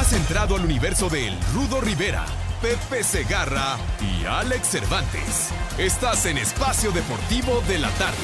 [0.00, 2.24] Has entrado al universo de Rudo Rivera,
[2.62, 5.50] Pepe Segarra y Alex Cervantes.
[5.76, 8.16] Estás en Espacio Deportivo de la Tarde.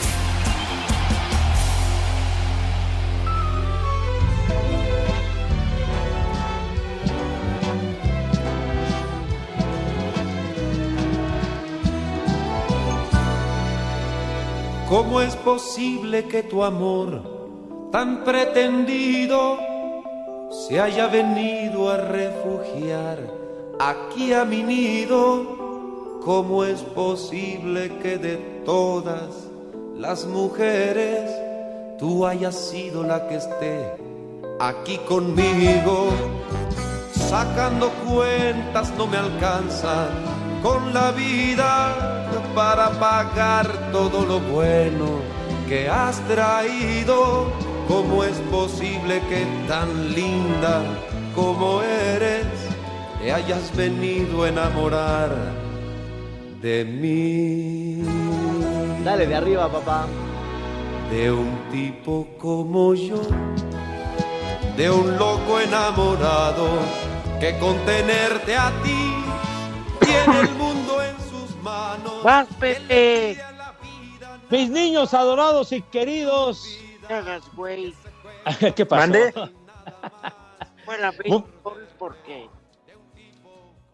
[14.88, 19.75] ¿Cómo es posible que tu amor tan pretendido
[20.56, 23.18] se haya venido a refugiar
[23.78, 26.20] aquí a mi nido?
[26.24, 29.48] ¿Cómo es posible que de todas
[29.96, 31.30] las mujeres
[31.98, 33.92] tú hayas sido la que esté
[34.58, 36.08] aquí conmigo?
[37.12, 40.08] Sacando cuentas no me alcanza
[40.62, 45.20] con la vida para pagar todo lo bueno
[45.68, 47.75] que has traído.
[47.88, 50.82] ¿Cómo es posible que tan linda
[51.36, 52.44] como eres
[53.20, 55.30] te hayas venido a enamorar
[56.60, 58.02] de mí?
[59.04, 60.06] Dale de arriba, papá.
[61.12, 63.22] De un tipo como yo,
[64.76, 66.66] de un loco enamorado
[67.38, 69.14] que con tenerte a ti
[70.00, 72.24] tiene el mundo en sus manos.
[72.24, 73.38] ¡Vas, Pepe!
[74.50, 76.80] Mis niños adorados y queridos.
[77.06, 77.94] ¿Qué hagas, güey?
[78.76, 79.00] ¿Qué pasó?
[79.00, 79.32] Mande.
[80.84, 82.48] Bueno, béisbol porque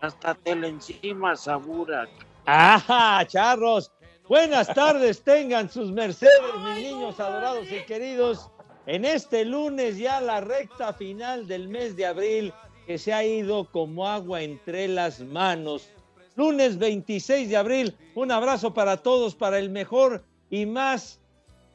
[0.01, 2.09] hasta te lo encima sabura.
[2.47, 3.91] ¡Ah, charros!
[4.29, 8.51] Buenas tardes, tengan sus mercedes, mis niños adorados y queridos.
[8.87, 12.53] En este lunes, ya la recta final del mes de abril,
[12.87, 15.89] que se ha ido como agua entre las manos.
[16.35, 21.22] Lunes 26 de abril, un abrazo para todos, para el mejor y más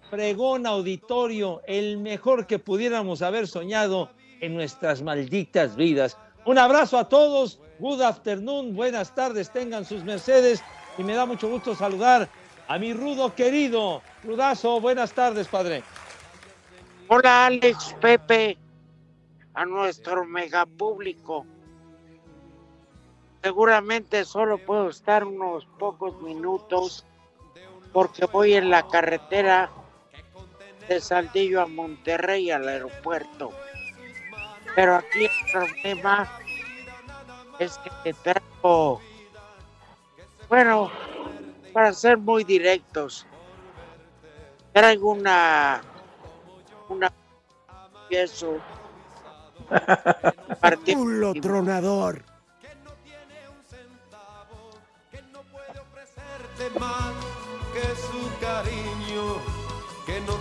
[0.10, 4.10] fregón auditorio, el mejor que pudiéramos haber soñado
[4.42, 6.18] en nuestras malditas vidas.
[6.46, 10.64] Un abrazo a todos, good afternoon, buenas tardes, tengan sus mercedes
[10.98, 12.30] y me da mucho gusto saludar
[12.68, 14.02] a mi rudo querido.
[14.24, 15.84] Rudazo, buenas tardes, padre.
[17.10, 18.58] Hola, Alex, Pepe,
[19.54, 21.46] a nuestro mega público.
[23.44, 27.06] Seguramente solo puedo estar unos pocos minutos
[27.94, 29.72] porque voy en la carretera
[30.88, 33.52] de Saldillo a Monterrey al aeropuerto.
[34.76, 36.32] Pero aquí el problema
[37.60, 39.02] es que traigo,
[40.50, 40.92] bueno,
[41.74, 43.26] para ser muy directos,
[44.74, 45.82] traigo una,
[46.90, 47.12] una,
[48.10, 48.60] eso,
[50.86, 52.24] Culo tronador.
[56.80, 57.14] más
[57.74, 58.97] que su cariño, que no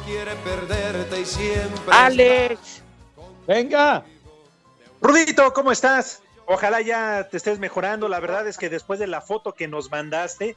[0.06, 1.93] quiere perderte y siempre.
[1.93, 2.83] Alex,
[3.47, 4.05] Venga,
[5.00, 6.22] Rudito, ¿cómo estás?
[6.47, 8.09] Ojalá ya te estés mejorando.
[8.09, 10.56] La verdad es que después de la foto que nos mandaste,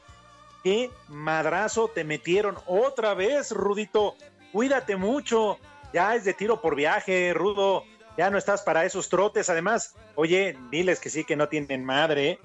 [0.64, 4.14] qué madrazo te metieron otra vez, Rudito.
[4.52, 5.58] Cuídate mucho.
[5.92, 7.84] Ya es de tiro por viaje, Rudo.
[8.16, 9.50] Ya no estás para esos trotes.
[9.50, 12.30] Además, oye, diles que sí, que no tienen madre.
[12.30, 12.38] ¿eh?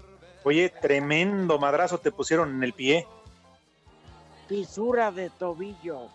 [0.44, 3.08] Oye, tremendo madrazo te pusieron en el pie.
[4.48, 6.10] fisura de tobillo.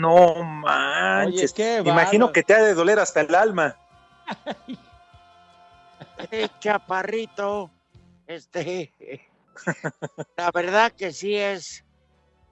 [0.00, 1.54] No manches.
[1.84, 3.76] Imagino que te ha de doler hasta el alma.
[6.30, 7.70] Eh, chaparrito,
[8.26, 8.92] este,
[10.36, 11.82] la verdad que sí es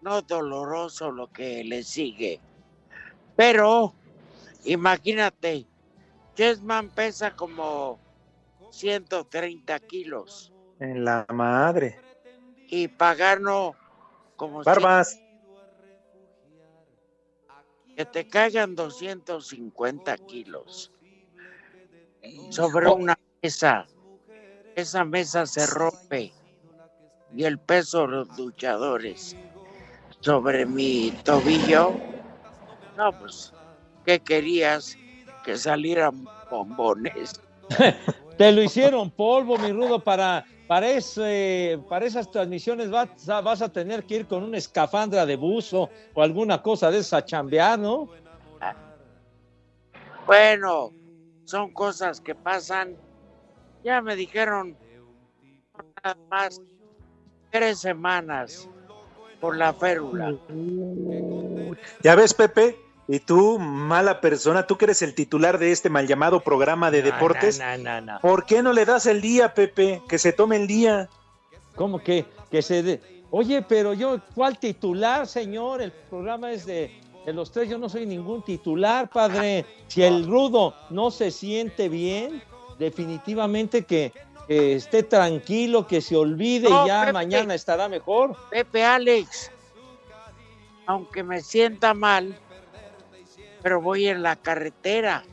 [0.01, 2.41] no doloroso lo que le sigue.
[3.37, 3.93] Pero,
[4.65, 5.67] imagínate,
[6.35, 7.99] Chessman pesa como
[8.71, 12.01] 130 kilos En la madre.
[12.69, 13.75] y Pagano
[14.37, 15.21] como Barbas.
[17.99, 20.93] Que te caigan 250 kilos
[22.51, 23.87] sobre una mesa.
[24.75, 26.33] Esa mesa se rompe
[27.31, 29.37] y el peso de los luchadores
[30.21, 32.03] sobre mi tobillo.
[32.97, 33.55] No, pues,
[34.05, 34.99] ¿qué querías?
[35.43, 37.33] Que salieran bombones.
[38.39, 43.61] te lo hicieron polvo, mi rudo, para, para, ese- para esas transmisiones vas a, vas
[43.61, 47.25] a tener que ir con una escafandra de buzo o alguna cosa de esa a
[47.25, 48.09] chambear, ¿no?
[50.27, 50.93] Bueno,
[51.45, 52.97] son cosas que pasan.
[53.83, 54.77] Ya me dijeron
[56.05, 56.61] nada más
[57.51, 58.69] tres semanas
[59.41, 60.33] por la férula.
[62.03, 62.77] Ya ves, Pepe,
[63.09, 67.01] y tú, mala persona, tú que eres el titular de este mal llamado programa de
[67.03, 68.21] deportes, No, no, no, no.
[68.21, 70.03] ¿por qué no le das el día, Pepe?
[70.09, 71.09] Que se tome el día.
[71.75, 73.01] ¿Cómo que, que se de...
[73.31, 75.81] Oye, pero yo, ¿cuál titular, señor?
[75.83, 79.65] El programa es de, de los tres, yo no soy ningún titular, padre.
[79.89, 82.43] Si el rudo no se siente bien,
[82.79, 84.13] definitivamente que,
[84.47, 87.13] que esté tranquilo, que se olvide No, y ya Pepe.
[87.13, 88.35] mañana estará mejor.
[88.51, 89.51] Pepe Alex,
[90.87, 92.39] aunque me sienta mal,
[93.63, 95.25] pero voy en la carretera.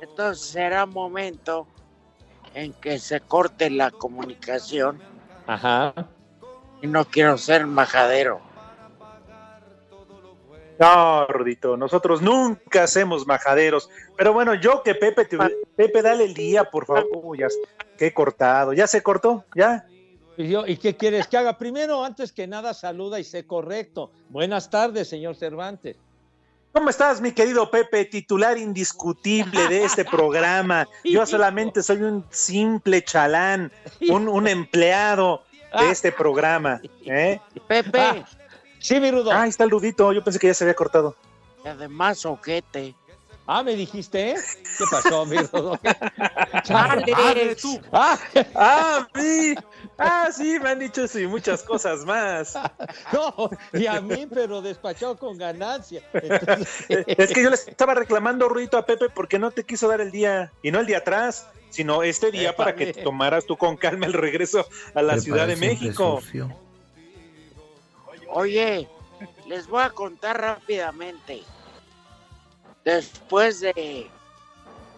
[0.00, 1.66] Entonces será momento
[2.54, 5.00] en que se corte la comunicación
[5.46, 5.94] Ajá.
[6.82, 8.40] y no quiero ser majadero.
[10.78, 13.90] No, Rudito, nosotros nunca hacemos majaderos.
[14.16, 15.36] Pero bueno, yo que Pepe, te-
[15.76, 17.06] Pepe, dale el día, por favor.
[17.12, 17.48] Uy, ya,
[17.98, 18.72] qué cortado.
[18.72, 19.44] ¿Ya se cortó?
[19.54, 19.86] ¿Ya?
[20.38, 21.58] ¿Y, yo, ¿Y qué quieres que haga?
[21.58, 24.10] Primero, antes que nada, saluda y sé correcto.
[24.30, 25.96] Buenas tardes, señor Cervantes.
[26.72, 30.86] ¿Cómo estás, mi querido Pepe, titular indiscutible de este programa?
[31.04, 33.72] Yo solamente soy un simple chalán,
[34.08, 35.42] un, un empleado
[35.78, 36.80] de este programa.
[37.04, 37.40] ¿eh?
[37.66, 38.24] Pepe, Ah.
[38.78, 39.30] Sí, mi Rudo.
[39.30, 40.10] Ah, ahí está el Rudito.
[40.12, 41.14] Yo pensé que ya se había cortado.
[41.64, 42.94] y además ojete.
[43.46, 44.36] Ah, me dijiste, ¿eh?
[44.78, 45.78] ¿Qué pasó, mi Rudo?
[46.70, 48.18] Alex, Ah,
[48.54, 49.54] Ah, sí.
[50.02, 52.54] Ah, sí, me han dicho eso y muchas cosas más.
[53.12, 56.02] no, y a mí, pero despachado con ganancia.
[56.14, 60.00] Entonces, Es que yo le estaba reclamando, Rudito, a Pepe porque no te quiso dar
[60.00, 63.04] el día, y no el día atrás, sino este día para que Épale.
[63.04, 66.20] tomaras tú con calma el regreso a la Ciudad de México.
[68.28, 68.88] Oye,
[69.46, 71.42] les voy a contar rápidamente.
[72.84, 74.08] Después de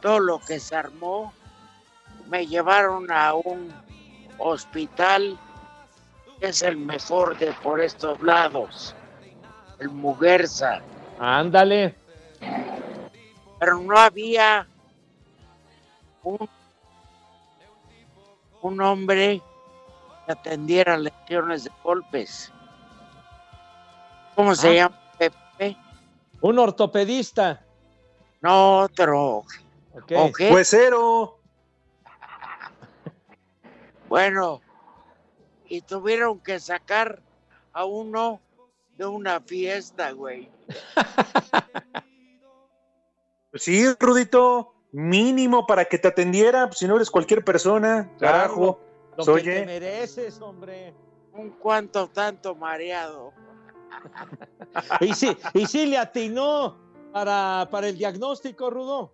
[0.00, 1.32] todo lo que se armó,
[2.28, 3.74] me llevaron a un
[4.42, 5.38] hospital
[6.40, 8.94] es el mejor de por estos lados,
[9.78, 10.80] el Muguerza.
[11.18, 11.94] ándale.
[13.60, 14.66] Pero no había
[16.24, 16.48] un,
[18.62, 19.40] un hombre
[20.26, 22.52] que atendiera lesiones de golpes.
[24.34, 24.72] ¿Cómo se Ah.
[24.74, 25.00] llama?
[25.18, 25.76] Pepe?
[26.40, 27.62] Un ortopedista.
[28.40, 29.44] No, otro.
[29.94, 30.12] ¿ok?
[30.16, 30.50] ¿O qué?
[34.12, 34.30] Pues.
[34.30, 34.60] Bueno,
[35.70, 37.22] y tuvieron que sacar
[37.72, 38.42] a uno
[38.98, 40.50] de una fiesta, güey.
[43.50, 48.80] Pues sí, Rudito, mínimo para que te atendiera, pues, si no eres cualquier persona, carajo.
[49.18, 49.44] Lo Oye.
[49.44, 50.94] que te mereces, hombre.
[51.34, 53.32] Un cuanto tanto mareado.
[55.00, 56.78] Y sí, y sí le atinó
[57.12, 59.12] para, para el diagnóstico, Rudo.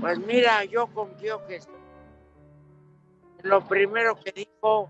[0.00, 1.60] Pues mira, yo confío que
[3.42, 4.88] lo primero que dijo,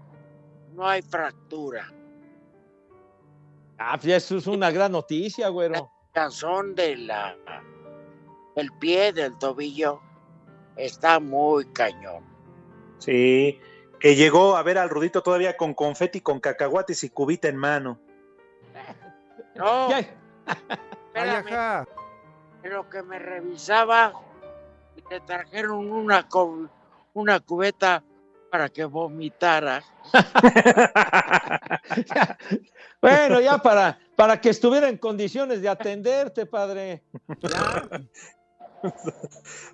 [0.74, 1.92] no hay fractura.
[3.78, 5.90] Ah, pues eso es una gran noticia, güero.
[6.12, 7.36] Cazón de la
[8.56, 10.00] el pie del tobillo
[10.76, 12.24] está muy cañón.
[12.98, 13.60] Sí,
[14.00, 18.00] que llegó a ver al Rudito todavía con confeti, con cacahuates y cubita en mano.
[19.54, 21.86] No, espérame,
[22.62, 24.12] en lo que me revisaba,
[25.10, 26.28] le trajeron una,
[27.14, 28.04] una cubeta
[28.56, 29.84] para que vomitara.
[33.02, 37.02] Bueno, ya para, para que estuviera en condiciones de atenderte, padre.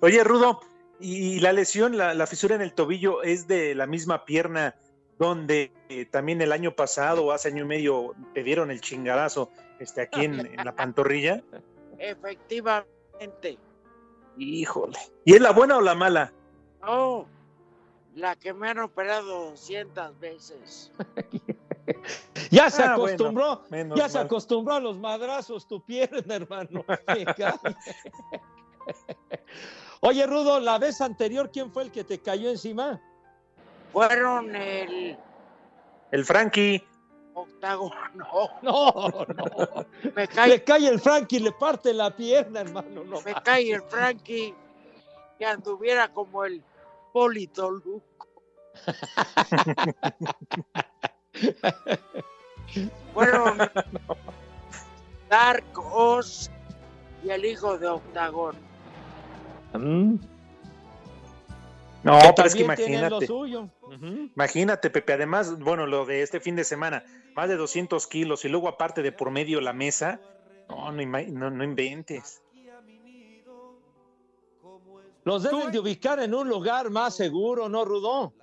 [0.01, 0.59] Oye, Rudo,
[0.99, 4.75] y la lesión, la, la fisura en el tobillo es de la misma pierna
[5.17, 9.49] donde eh, también el año pasado o hace año y medio te dieron el chingadazo
[9.79, 11.41] este, aquí en, en la pantorrilla.
[11.97, 13.57] Efectivamente.
[14.37, 14.99] Híjole.
[15.23, 16.33] ¿Y es la buena o la mala?
[16.81, 17.27] No,
[18.15, 20.91] la que me han operado 200 veces.
[22.49, 23.63] Ya se Ah, acostumbró,
[23.95, 26.85] ya se acostumbró a los madrazos tu pierna, hermano.
[30.01, 33.01] Oye, Rudo, la vez anterior, ¿quién fue el que te cayó encima?
[33.91, 35.17] Fueron el
[36.11, 36.81] El Frankie.
[37.33, 37.93] octágono.
[38.61, 39.85] No, no.
[40.15, 43.03] Me cae, Le cae el Frankie, le parte la pierna, hermano.
[43.03, 43.21] No.
[43.21, 44.53] me cae el Frankie
[45.37, 46.63] que anduviera como el
[47.13, 48.27] Polito Luco.
[53.13, 53.57] Fueron
[55.29, 56.49] Dark Oz
[57.23, 58.55] y el hijo de Octagón.
[59.73, 60.15] Mm,
[62.03, 63.27] No, que pero es que tienen lo imagínate.
[63.27, 63.69] suyo.
[64.35, 65.13] Imagínate, Pepe.
[65.13, 67.03] Además, bueno, lo de este fin de semana,
[67.35, 70.19] más de 200 kilos y luego aparte de por medio la mesa.
[70.69, 72.41] No, no, no, no inventes.
[75.23, 78.33] Los deben de ubicar en un lugar más seguro, ¿no, Rudo?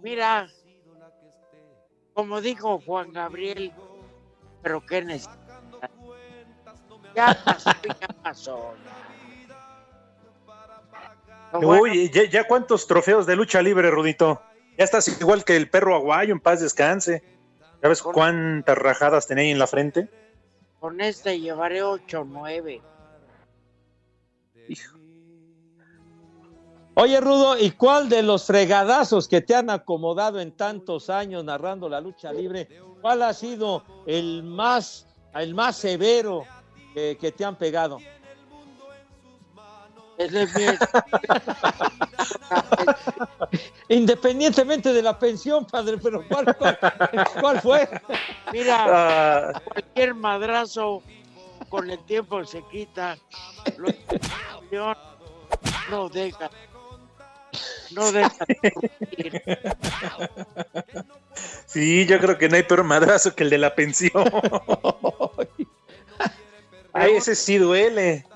[0.00, 0.48] Mira,
[2.14, 3.72] como dijo Juan Gabriel,
[4.62, 5.36] pero qué necesidad.
[7.14, 8.74] Ya pasó, ya pasó.
[11.52, 14.40] Bueno, Uy, ya, ya cuántos trofeos de lucha libre, Rudito.
[14.76, 17.24] Ya estás igual que el perro aguayo, en paz descanse.
[17.80, 20.08] ¿Sabes cuántas rajadas tenía ahí en la frente?
[20.80, 22.24] con este llevaré 8 o
[24.76, 24.98] 9.
[26.94, 31.88] Oye, Rudo, ¿y cuál de los fregadazos que te han acomodado en tantos años narrando
[31.88, 32.68] la lucha libre,
[33.00, 36.44] cuál ha sido el más, el más severo
[36.94, 37.98] que, que te han pegado?
[43.88, 46.78] Independientemente de la pensión, padre, pero ¿cuál, cuál,
[47.40, 47.88] cuál fue?
[48.52, 49.60] Mira, uh...
[49.70, 51.02] cualquier madrazo
[51.68, 53.18] con el tiempo se quita.
[54.70, 54.94] Lo,
[55.90, 56.50] no deja.
[57.90, 58.46] No deja.
[61.66, 64.24] Sí, yo creo que no hay peor madrazo que el de la pensión.
[66.92, 68.26] Ay, ese sí duele.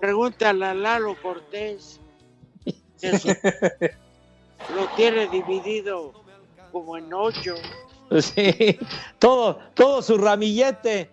[0.00, 2.00] Pregúntale a Lalo Cortés.
[3.00, 3.28] Eso.
[4.74, 6.12] Lo tiene dividido
[6.72, 7.54] como en ocho.
[8.20, 8.78] Sí,
[9.18, 11.10] todo, todo su ramillete,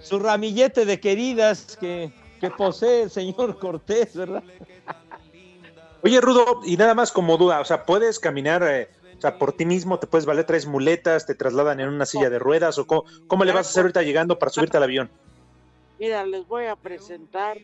[0.00, 4.42] su ramillete de queridas que, que posee el señor Cortés, ¿verdad?
[6.02, 8.88] Oye, Rudo, y nada más como duda, o sea, puedes caminar, eh,
[9.18, 12.30] o sea, por ti mismo, te puedes valer tres muletas, te trasladan en una silla
[12.30, 15.10] de ruedas, o cómo, cómo le vas a hacer ahorita llegando para subirte al avión.
[15.98, 17.58] Mira, les voy a presentar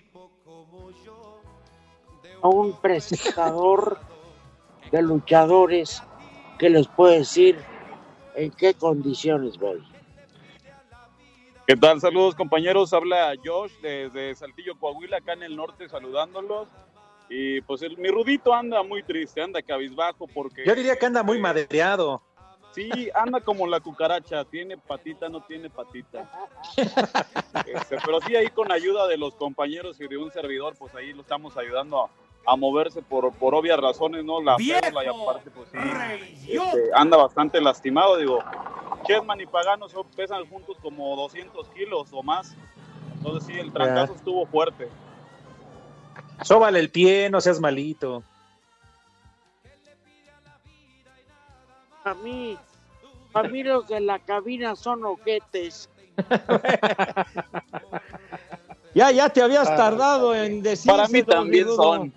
[2.43, 3.99] a un presentador
[4.93, 6.03] de luchadores
[6.59, 7.59] que les puede decir
[8.35, 9.83] en qué condiciones voy.
[11.67, 12.01] ¿Qué tal?
[12.01, 16.69] Saludos compañeros, habla Josh desde Saltillo, Coahuila, acá en el norte, saludándolos.
[17.29, 20.65] Y pues el, mi Rudito anda muy triste, anda cabizbajo porque...
[20.65, 22.23] Yo diría que anda muy madreado.
[22.71, 26.31] Sí, anda como la cucaracha, tiene patita, no tiene patita.
[27.67, 31.13] Este, pero sí ahí con ayuda de los compañeros y de un servidor, pues ahí
[31.15, 32.11] lo estamos ayudando a,
[32.47, 34.41] a moverse por, por obvias razones, ¿no?
[34.43, 38.39] La perla y aparte, pues sí, este, anda bastante lastimado, digo.
[39.07, 42.55] Chessman y Pagano son, pesan juntos como 200 kilos o más.
[43.17, 44.17] Entonces sí, el trancazo yeah.
[44.17, 44.89] estuvo fuerte.
[46.43, 48.23] Sóbale el pie, no seas malito.
[52.05, 52.57] A mí,
[53.35, 55.89] a mí los de la cabina son ojetes.
[58.95, 60.91] ya, ya te habías tardado en decir.
[60.91, 62.13] Para mí también son.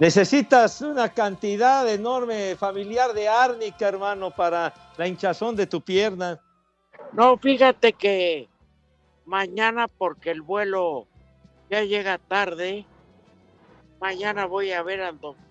[0.03, 6.41] Necesitas una cantidad enorme familiar de árnica, hermano, para la hinchazón de tu pierna.
[7.13, 8.49] No, fíjate que
[9.27, 11.07] mañana, porque el vuelo
[11.71, 12.85] ya llega tarde,
[14.01, 15.45] mañana voy a ver al doctor.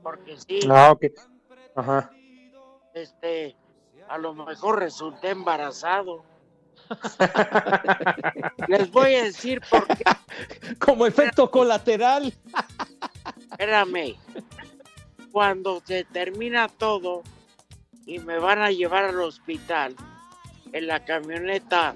[0.00, 0.60] Porque sí.
[0.70, 1.06] Ah, ok.
[1.74, 2.12] Ajá.
[2.94, 3.56] Este,
[4.08, 6.22] a lo mejor resulté embarazado.
[8.68, 10.04] Les voy a decir por qué.
[10.78, 12.32] Como efecto colateral.
[13.50, 14.16] Espérame.
[15.32, 17.22] Cuando se termina todo
[18.06, 19.96] y me van a llevar al hospital
[20.72, 21.94] en la camioneta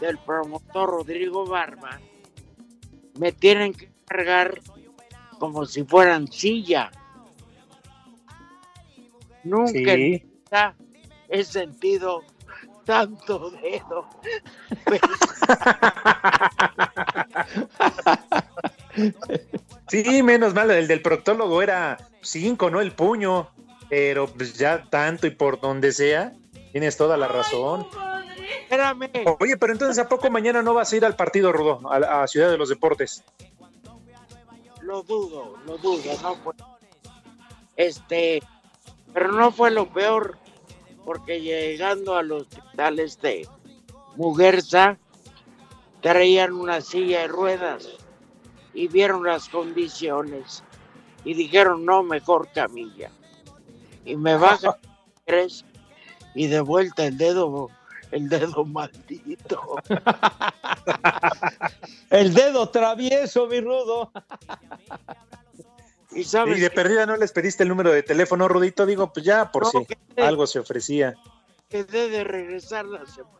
[0.00, 2.00] del promotor Rodrigo Barba,
[3.18, 4.60] me tienen que cargar
[5.38, 6.90] como si fueran silla.
[9.42, 10.22] Nunca sí.
[11.28, 12.22] he sentido
[12.90, 14.04] tanto dedo.
[19.86, 22.80] Sí, menos mal, el del proctólogo era cinco, ¿no?
[22.80, 23.48] El puño,
[23.88, 26.32] pero pues ya tanto y por donde sea,
[26.72, 27.86] tienes toda la razón.
[28.62, 29.08] Espérame.
[29.38, 32.26] Oye, pero entonces ¿a poco mañana no vas a ir al partido, Rudo, a, a
[32.26, 33.22] Ciudad de los Deportes?
[34.82, 36.54] Lo dudo, lo dudo, no fue.
[37.76, 38.42] Este,
[39.14, 40.38] pero no fue lo peor,
[41.04, 43.48] porque llegando al hospital este
[44.16, 44.98] Muguerza,
[46.00, 47.88] traían una silla de ruedas
[48.74, 50.62] y vieron las condiciones
[51.24, 53.10] y dijeron no, mejor camilla.
[54.04, 54.74] Y me bajan
[55.24, 55.64] tres
[56.34, 57.68] y de vuelta el dedo,
[58.10, 59.76] el dedo maldito.
[62.10, 64.12] el dedo travieso, mi rudo.
[66.12, 66.74] Y, sabes y de que...
[66.74, 69.86] perdida no les pediste el número de teléfono, Rudito, digo, pues ya por no, si
[70.20, 71.14] algo se ofrecía.
[71.68, 73.38] Quedé de regresar la semana.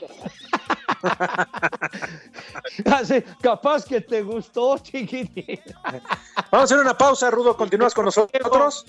[2.92, 5.60] Así, capaz que te gustó, chiquitín.
[5.84, 7.56] Vamos a hacer una pausa, Rudo.
[7.56, 8.86] ¿Continúas con nosotros?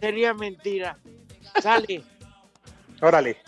[0.00, 0.98] Sería mentira.
[1.60, 2.04] Sale.
[3.00, 3.38] Órale.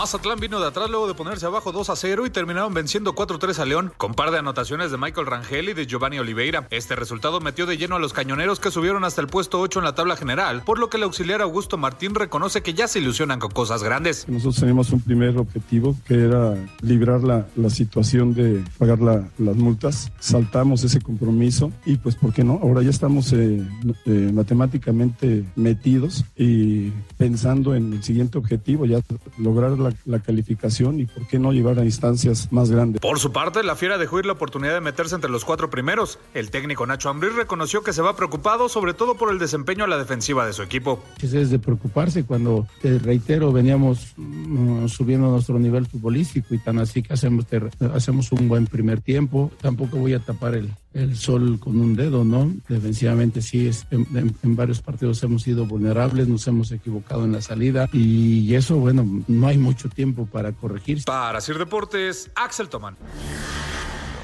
[0.00, 3.58] Mazatlán vino de atrás luego de ponerse abajo 2 a 0 y terminaron venciendo 4-3
[3.58, 6.66] a León, con par de anotaciones de Michael Rangel y de Giovanni Oliveira.
[6.70, 9.84] Este resultado metió de lleno a los cañoneros que subieron hasta el puesto 8 en
[9.84, 13.40] la tabla general, por lo que el auxiliar Augusto Martín reconoce que ya se ilusionan
[13.40, 14.26] con cosas grandes.
[14.26, 20.10] Nosotros teníamos un primer objetivo que era librar la, situación de pagar la- las multas.
[20.18, 22.58] Saltamos ese compromiso y pues, ¿por qué no?
[22.62, 23.62] Ahora ya estamos eh,
[24.06, 26.88] eh, matemáticamente metidos y
[27.18, 29.00] pensando en el siguiente objetivo, ya
[29.36, 33.00] lograr la, la calificación y por qué no llevar a instancias más grandes.
[33.00, 36.18] Por su parte, la Fiera dejó ir la oportunidad de meterse entre los cuatro primeros.
[36.34, 39.88] El técnico Nacho Ambriz reconoció que se va preocupado sobre todo por el desempeño a
[39.88, 41.02] la defensiva de su equipo.
[41.20, 47.02] Es de preocuparse cuando, te reitero, veníamos mm, subiendo nuestro nivel futbolístico y tan así
[47.02, 47.46] que hacemos,
[47.94, 49.50] hacemos un buen primer tiempo.
[49.60, 52.52] Tampoco voy a tapar el, el sol con un dedo, ¿no?
[52.68, 57.88] Defensivamente sí, es, en, varios partidos hemos sido vulnerables, nos hemos equivocado en la salida
[57.92, 61.04] y eso, bueno, no hay mucho tiempo para corregir.
[61.04, 62.96] Para Sir Deportes, Axel Tomán.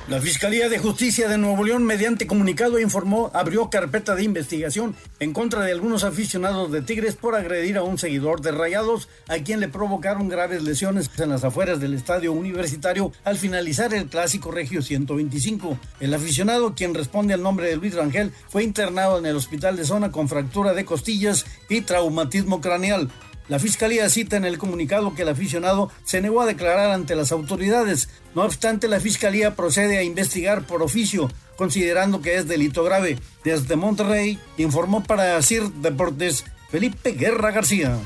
[0.09, 5.33] La Fiscalía de Justicia de Nuevo León, mediante comunicado, informó, abrió carpeta de investigación en
[5.33, 9.59] contra de algunos aficionados de Tigres por agredir a un seguidor de Rayados, a quien
[9.59, 14.81] le provocaron graves lesiones en las afueras del estadio universitario al finalizar el clásico Regio
[14.81, 15.77] 125.
[15.99, 19.85] El aficionado, quien responde al nombre de Luis Rangel, fue internado en el hospital de
[19.85, 23.11] zona con fractura de costillas y traumatismo craneal.
[23.49, 27.31] La fiscalía cita en el comunicado que el aficionado se negó a declarar ante las
[27.31, 28.09] autoridades.
[28.35, 33.19] No obstante, la fiscalía procede a investigar por oficio, considerando que es delito grave.
[33.45, 37.97] Desde Monterrey, informó para CIR Deportes Felipe Guerra García.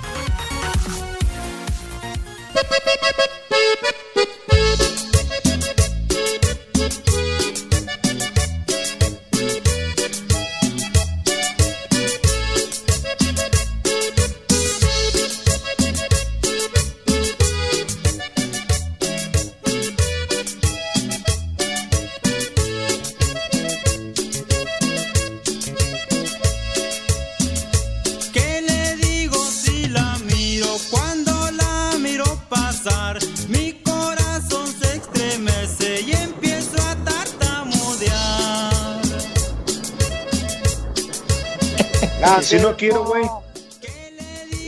[42.50, 43.24] Si no quiero, güey.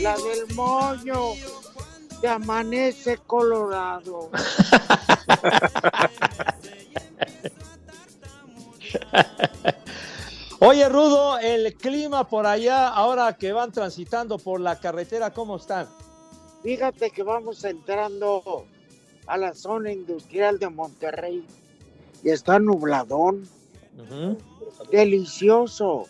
[0.01, 1.33] La del moño.
[2.21, 4.29] Te amanece colorado.
[10.59, 15.89] Oye, Rudo, el clima por allá, ahora que van transitando por la carretera, ¿cómo están?
[16.61, 18.65] Fíjate que vamos entrando
[19.27, 21.45] a la zona industrial de Monterrey
[22.23, 23.45] y está nubladón,
[24.89, 26.07] delicioso,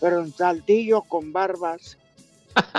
[0.00, 1.98] pero en Saltillo con barbas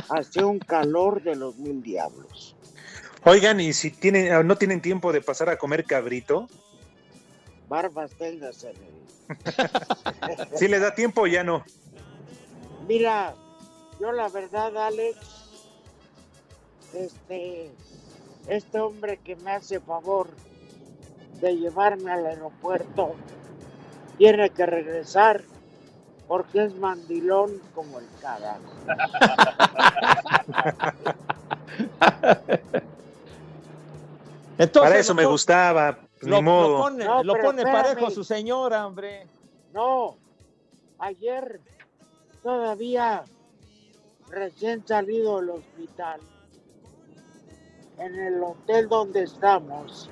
[0.09, 2.55] hace un calor de los mil diablos.
[3.25, 6.47] Oigan, y si tienen, no tienen tiempo de pasar a comer cabrito,
[7.69, 10.57] Barbas tengas en el...
[10.57, 11.63] si les da tiempo ya no.
[12.87, 13.35] Mira,
[13.99, 15.17] yo la verdad, Alex,
[16.93, 17.69] este,
[18.47, 20.31] este hombre que me hace favor
[21.39, 23.15] de llevarme al aeropuerto
[24.17, 25.43] tiene que regresar
[26.29, 28.61] porque es mandilón como el carajo.
[34.59, 36.69] Entonces, Para eso me gustaba, pues, Lo, ni modo.
[36.69, 39.25] lo pone, No, lo pone parejo a su señora, hombre.
[39.73, 40.17] No,
[40.99, 41.59] ayer
[42.43, 43.23] todavía
[44.29, 46.19] recién salido del hospital,
[47.97, 50.11] en el hotel donde estamos,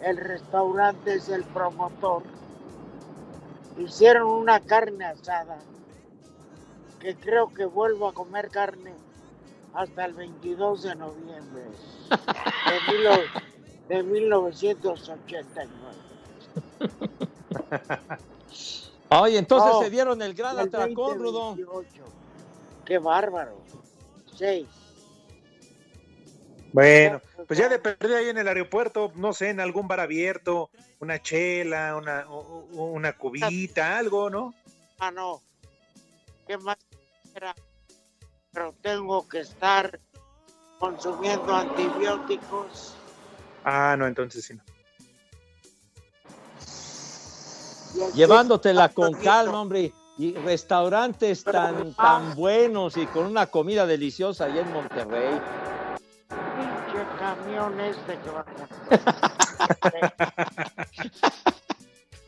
[0.00, 2.22] el restaurante es el promotor,
[3.78, 5.58] hicieron una carne asada,
[7.00, 8.94] que creo que vuelvo a comer carne
[9.74, 11.62] hasta el 22 de noviembre
[13.88, 15.70] de, de 1989.
[19.08, 21.56] Oye, entonces se dieron el gran atracón, Rudo.
[21.56, 22.04] 2028.
[22.84, 23.56] Qué bárbaro.
[24.34, 24.66] Sí.
[26.72, 30.70] Bueno, pues ya de perder ahí en el aeropuerto, no sé, en algún bar abierto,
[31.00, 34.54] una chela, una, una cubita, algo, ¿no?
[34.98, 35.42] Ah, no.
[36.46, 36.78] ¿Qué más
[37.34, 37.54] era?
[38.52, 40.00] Pero tengo que estar
[40.78, 42.94] consumiendo antibióticos.
[43.64, 44.54] Ah, no, entonces sí.
[44.54, 44.62] no.
[48.14, 49.92] Llevándotela con calma, hombre.
[50.18, 55.40] Y restaurantes tan, tan buenos y con una comida deliciosa allá en Monterrey.
[57.34, 58.44] Camión este que va a...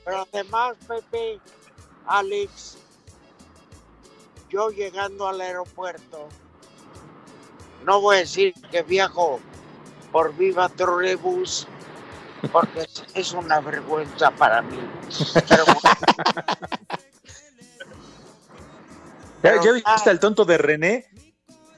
[0.05, 1.39] Pero además, Pepe,
[2.07, 2.79] Alex,
[4.49, 6.29] yo llegando al aeropuerto,
[7.85, 9.41] no voy a decir que viajo
[10.11, 11.69] por Viva Trolebús,
[12.51, 14.81] porque es, es una vergüenza para mí.
[15.49, 15.81] Pero bueno,
[19.43, 21.11] ¿Ya, ya viste al tonto de René?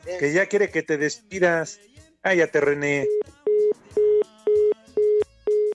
[0.05, 1.81] Que ya quiere que te despidas.
[2.23, 3.07] Cállate, René.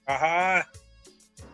[0.05, 0.69] Ajá.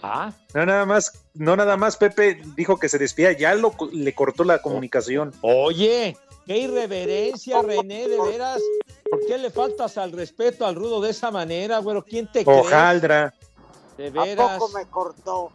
[0.01, 4.13] Ah, No nada más, no nada más Pepe dijo que se despida, ya lo, le
[4.13, 5.33] cortó la comunicación.
[5.41, 8.61] oye, qué irreverencia, René, de veras.
[9.09, 12.03] ¿Por qué le faltas al respeto al rudo de esa manera, güero?
[12.03, 12.59] ¿Quién te cree?
[12.59, 13.33] Hojaldra.
[13.97, 14.59] De ¿a veras.
[14.59, 15.51] poco me cortó?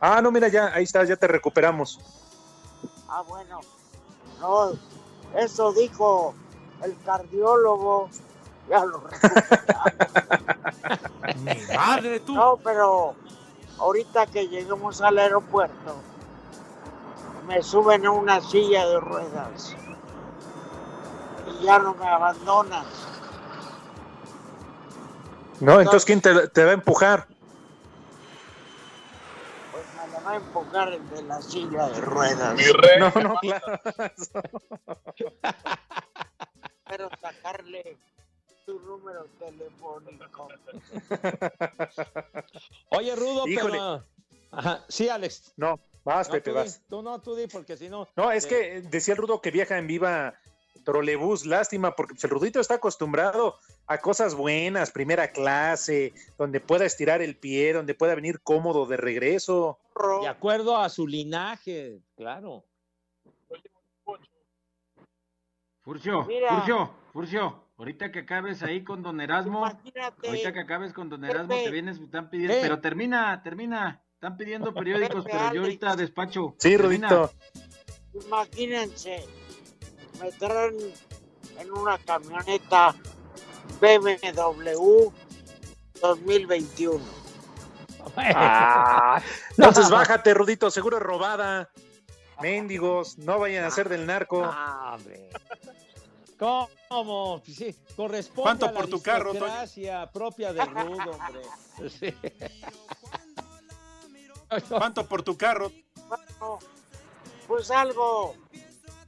[0.00, 1.98] Ah, no, mira, ya, ahí está, ya te recuperamos.
[3.08, 3.60] Ah, bueno.
[4.40, 4.72] No,
[5.36, 6.34] eso dijo
[6.82, 8.08] el cardiólogo.
[8.68, 9.02] Ya lo
[11.42, 12.34] Mi madre, tú.
[12.34, 13.14] No, pero
[13.78, 15.96] ahorita que lleguemos al aeropuerto,
[17.46, 19.74] me suben a una silla de ruedas
[21.46, 22.86] y ya no me abandonas.
[25.60, 27.26] No, entonces ¿quién te, te va a empujar?
[29.72, 32.54] Pues me la va a empujar el de la silla de ruedas.
[32.98, 33.80] No, no, claro.
[36.88, 37.96] Pero sacarle
[38.66, 40.48] tu número telefónico.
[42.90, 43.72] Oye, rudo, Híjole.
[43.72, 44.04] pero.
[44.50, 45.52] Ajá, Sí, Alex.
[45.56, 46.80] No, vas, No, Pepe, tú, vas.
[46.80, 48.08] di, tú no, tú di, porque si no.
[48.16, 50.34] No, es eh, que decía el Rudo que viaja en viva
[50.84, 56.86] trolebús, lástima, porque pues, el Rudito está acostumbrado a cosas buenas, primera clase, donde pueda
[56.86, 59.78] estirar el pie, donde pueda venir cómodo de regreso.
[60.22, 62.64] De acuerdo a su linaje, claro.
[65.88, 66.54] Furcio, Mira.
[66.54, 70.28] Furcio, Furcio, ahorita que acabes ahí con don Erasmo, Imagínate.
[70.28, 71.64] ahorita que acabes con don Erasmo, Pepe.
[71.64, 76.54] te vienes, están pidiendo, pero termina, termina, están pidiendo periódicos, Pepe, pero yo ahorita despacho.
[76.58, 77.08] Sí, Termina.
[77.08, 77.32] Rudito.
[78.26, 79.24] Imagínense,
[80.20, 80.74] me traen
[81.58, 82.94] en una camioneta
[83.80, 85.10] BMW
[86.02, 87.02] 2021.
[88.14, 89.22] Ah,
[89.56, 91.70] entonces bájate, Rudito, seguro es robada.
[92.40, 94.42] Mendigos, no vayan a ser del narco.
[94.44, 95.28] Ah, hombre.
[96.38, 97.42] ¿Cómo?
[97.44, 100.10] Sí, corresponde ¿Cuánto a la por tu carro, Toño?
[100.12, 101.90] propia del rudo, hombre.
[101.90, 102.14] Sí.
[104.68, 105.72] ¿Cuánto por tu carro?
[106.08, 106.58] Bueno,
[107.46, 108.34] pues algo,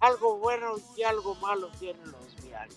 [0.00, 2.76] algo bueno y algo malo tienen los viajes.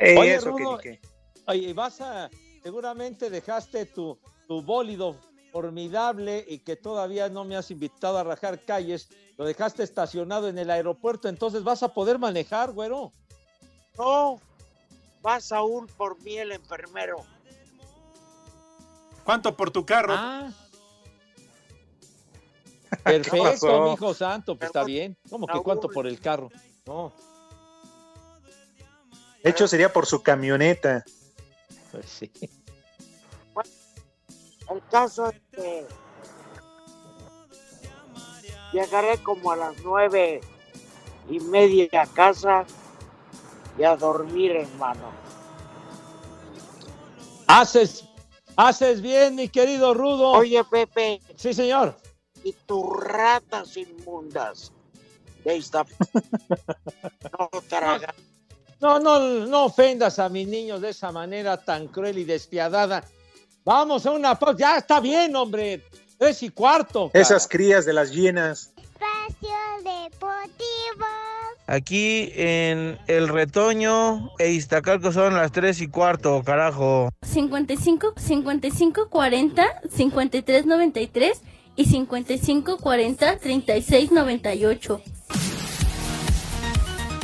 [0.00, 1.00] Eh, Oye, eso que Rudo, qué.
[1.46, 2.30] Oye, vas a,
[2.62, 5.16] seguramente dejaste tu, tu bólido
[5.60, 10.56] formidable y que todavía no me has invitado a rajar calles, lo dejaste estacionado en
[10.56, 13.12] el aeropuerto, entonces vas a poder manejar, güero.
[13.98, 14.40] No,
[15.26, 17.16] va Saúl por mí el enfermero.
[19.24, 20.14] ¿Cuánto por tu carro?
[20.16, 20.52] Ah,
[23.02, 25.16] perfecto, mijo santo, pues está bien.
[25.28, 26.50] ¿Cómo que cuánto por el carro?
[26.86, 27.12] No,
[29.42, 31.04] De hecho, sería por su camioneta.
[31.90, 32.30] pues sí.
[34.70, 35.86] El caso es que
[38.72, 40.40] llegaré como a las nueve
[41.30, 42.64] y media a casa
[43.78, 45.10] y a dormir, hermano.
[47.46, 48.04] Haces,
[48.56, 50.32] haces bien, mi querido Rudo.
[50.32, 51.96] Oye, Pepe, Sí, señor.
[52.44, 54.72] y tus ratas inmundas
[55.44, 55.84] de esta
[57.38, 57.48] no.
[58.80, 63.04] No, no, no ofendas a mis niños de esa manera tan cruel y despiadada.
[63.68, 64.56] Vamos a una pausa.
[64.58, 65.84] Ya está bien, hombre.
[66.16, 67.10] Tres y cuarto.
[67.10, 67.22] cara.
[67.22, 68.72] Esas crías de las hienas.
[68.78, 71.04] Espacio Deportivo.
[71.66, 77.10] Aquí en El Retoño e Iztacalco son las 3 y cuarto, carajo.
[77.20, 81.42] 55 55 40 53 93
[81.76, 85.02] y 55 40 36 98.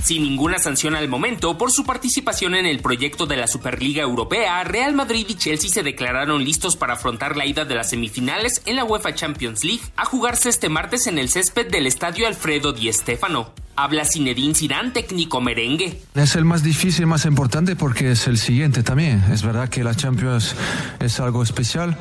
[0.05, 4.63] Sin ninguna sanción al momento por su participación en el proyecto de la Superliga Europea,
[4.63, 8.77] Real Madrid y Chelsea se declararon listos para afrontar la ida de las semifinales en
[8.77, 12.93] la UEFA Champions League a jugarse este martes en el césped del estadio Alfredo Di
[12.93, 13.55] Stéfano.
[13.77, 16.01] Habla Zinedine Zidane, técnico merengue.
[16.15, 19.25] Es el más difícil, más importante porque es el siguiente también.
[19.33, 20.55] Es verdad que la Champions
[21.01, 21.99] es algo especial,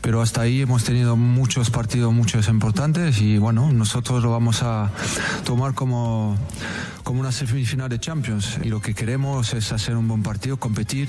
[0.00, 4.90] pero hasta ahí hemos tenido muchos partidos, muchos importantes y bueno, nosotros lo vamos a
[5.44, 6.36] tomar como,
[7.04, 11.08] como una semifinal de Champions y lo que queremos es hacer un buen partido, competir,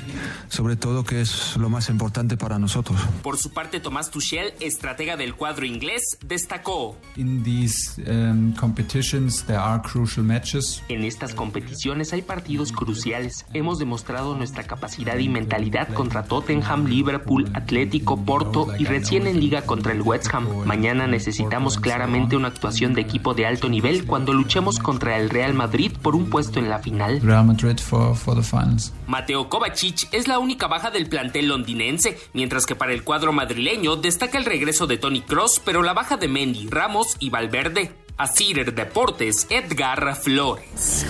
[0.49, 2.99] sobre todo que es lo más importante para nosotros.
[3.21, 6.97] Por su parte, Tomás Tuchel, estratega del cuadro inglés, destacó.
[7.15, 10.83] In these um, competitions, there are crucial crucial matches.
[10.89, 13.45] En estas competiciones hay partidos cruciales.
[13.53, 19.61] Hemos demostrado nuestra capacidad y mentalidad contra Tottenham, Liverpool, Atlético, Porto y recién en liga
[19.61, 20.65] contra el West Ham.
[20.65, 25.53] Mañana necesitamos claramente una actuación de equipo de alto nivel cuando luchemos contra el Real
[25.53, 27.21] Madrid por un puesto en la final.
[27.21, 28.93] Real Madrid for, for the finals.
[29.07, 33.95] Mateo Kovacic es la única baja del plantel londinense, mientras que para el cuadro madrileño
[33.95, 37.91] destaca el regreso de Tony Cross, pero la baja de Mendy, Ramos y Valverde.
[38.17, 41.05] Asir Deportes, Edgar Flores.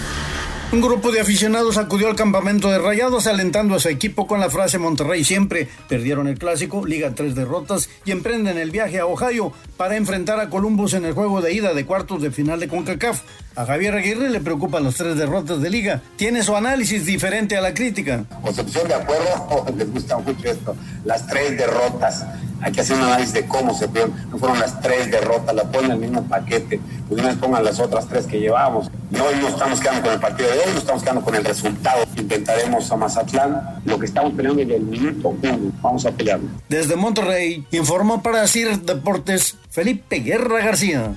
[0.74, 4.50] Un grupo de aficionados acudió al campamento de Rayados alentando a su equipo con la
[4.50, 5.70] frase Monterrey siempre.
[5.88, 10.50] Perdieron el clásico, liga tres derrotas y emprenden el viaje a Ohio para enfrentar a
[10.50, 13.22] Columbus en el juego de ida de cuartos de final de CONCACAF.
[13.56, 16.02] A Javier Aguirre le preocupan las tres derrotas de liga.
[16.16, 18.26] Tiene su análisis diferente a la crítica.
[18.42, 20.76] Concepción de acuerdo, les gusta mucho esto.
[21.06, 22.26] Las tres derrotas.
[22.64, 24.14] Hay que hacer un análisis de cómo se vieron.
[24.32, 26.80] No fueron las tres derrotas, la ponen en el mismo paquete.
[27.10, 28.90] Vez pongan las otras tres que llevábamos.
[29.12, 32.04] No no estamos quedando con el partido de hoy, no estamos quedando con el resultado.
[32.18, 35.72] Intentaremos a Mazatlán lo que estamos peleando desde el minuto uno.
[35.82, 36.48] Vamos a pelearlo.
[36.70, 41.12] Desde Monterrey, informó para CIR Deportes Felipe Guerra García.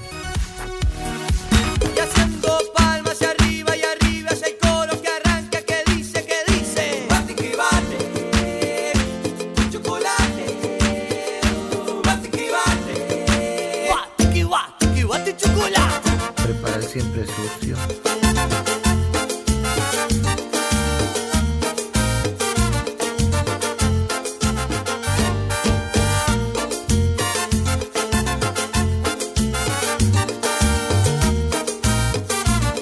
[16.98, 17.76] Siempre sucio.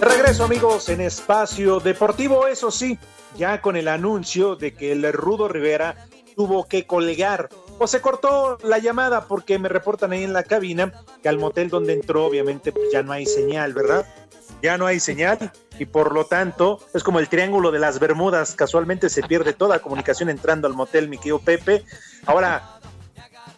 [0.00, 2.96] Regreso amigos en Espacio Deportivo, eso sí,
[3.37, 7.48] ya con el anuncio de que el Rudo Rivera tuvo que colgar
[7.79, 11.69] o se cortó la llamada porque me reportan ahí en la cabina que al motel
[11.69, 14.07] donde entró obviamente pues ya no hay señal, ¿verdad?
[14.63, 18.55] Ya no hay señal y por lo tanto es como el triángulo de las Bermudas,
[18.55, 21.85] casualmente se pierde toda comunicación entrando al motel, mi querido Pepe.
[22.27, 22.81] Ahora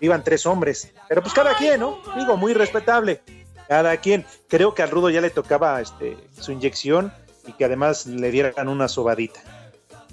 [0.00, 1.98] iban tres hombres, pero pues cada quien, ¿no?
[2.16, 3.22] Digo, muy respetable.
[3.68, 4.24] Cada quien.
[4.48, 7.12] Creo que al Rudo ya le tocaba este, su inyección
[7.46, 9.40] y que además le dieran una sobadita.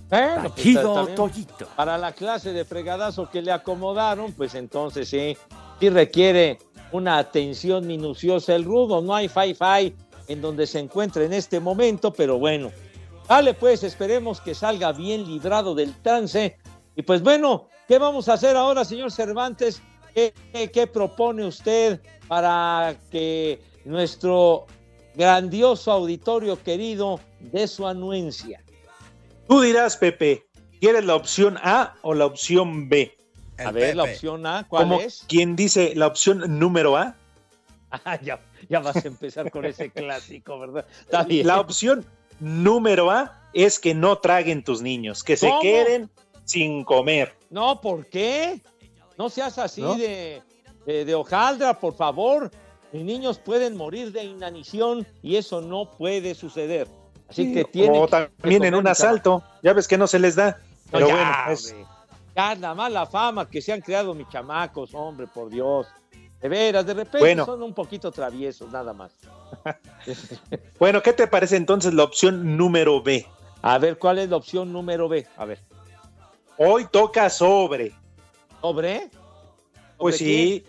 [0.10, 1.68] Bueno, pues, Toyito.
[1.76, 5.36] Para la clase de fregadazo que le acomodaron, pues entonces sí,
[5.80, 6.60] sí requiere
[6.92, 9.02] una atención minuciosa el rudo.
[9.02, 9.96] No hay fi-fi
[10.28, 12.72] en donde se encuentra en este momento, pero bueno.
[13.28, 16.58] Dale, pues, esperemos que salga bien librado del trance.
[16.96, 19.82] Y pues bueno, ¿qué vamos a hacer ahora, señor Cervantes?
[20.14, 24.68] ¿Qué, qué- qué propone usted para que nuestro
[25.16, 28.63] grandioso auditorio querido dé su anuencia?
[29.54, 30.48] Tú dirás, Pepe,
[30.82, 33.16] ¿quieres la opción A o la opción B?
[33.60, 35.24] A ver, la opción A, ¿cuál es?
[35.28, 37.16] quien dice la opción número A.
[38.04, 40.88] Ah, ya, ya vas a empezar con ese clásico, ¿verdad?
[41.02, 41.46] Está bien.
[41.46, 42.04] La opción
[42.40, 46.10] número A es que no traguen tus niños, que se queden
[46.46, 47.36] sin comer.
[47.52, 48.60] No, ¿por qué?
[49.20, 49.94] No seas así ¿No?
[49.94, 50.42] de,
[50.88, 52.50] de, de hojaldra, por favor.
[52.92, 56.88] Mis niños pueden morir de inanición y eso no puede suceder.
[57.34, 60.60] Así que tienen o también en un asalto, ya ves que no se les da.
[60.92, 61.76] Pero ya, bueno, es-.
[62.36, 65.88] Ya, nada más la fama que se han creado mis chamacos, hombre, por Dios.
[66.40, 67.46] De veras, de repente Bueno.
[67.46, 69.14] son un poquito traviesos, nada más.
[70.80, 73.26] bueno, ¿qué te parece entonces la opción número B?
[73.64, 75.26] A ver, ¿cuál es la opción número B?
[75.38, 75.60] A ver.
[76.58, 77.94] Hoy toca sobre.
[78.62, 79.10] ¿Sobre?
[79.98, 80.66] Pues ¿Sobre sí.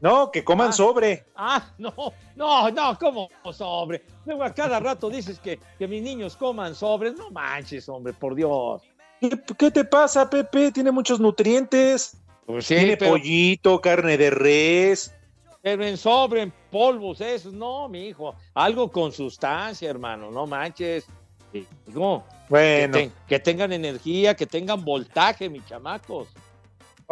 [0.00, 0.72] No, que coman Ah.
[0.72, 1.24] sobre.
[1.36, 1.92] Ah, no,
[2.36, 4.02] no, no, ¿cómo sobre?
[4.24, 7.14] Luego a cada rato dices que, que mis niños coman sobres.
[7.16, 8.82] No manches, hombre, por Dios.
[9.20, 10.72] ¿Qué, qué te pasa, Pepe?
[10.72, 12.16] Tiene muchos nutrientes.
[12.46, 15.14] Pues sí, Tiene pero- pollito, carne de res.
[15.62, 17.50] Pero en sobre, en polvos, eso.
[17.52, 18.34] No, mi hijo.
[18.54, 20.30] Algo con sustancia, hermano.
[20.30, 21.04] No manches.
[21.86, 22.96] Digo, Bueno.
[22.96, 26.28] que, te- que tengan energía, que tengan voltaje, mis chamacos.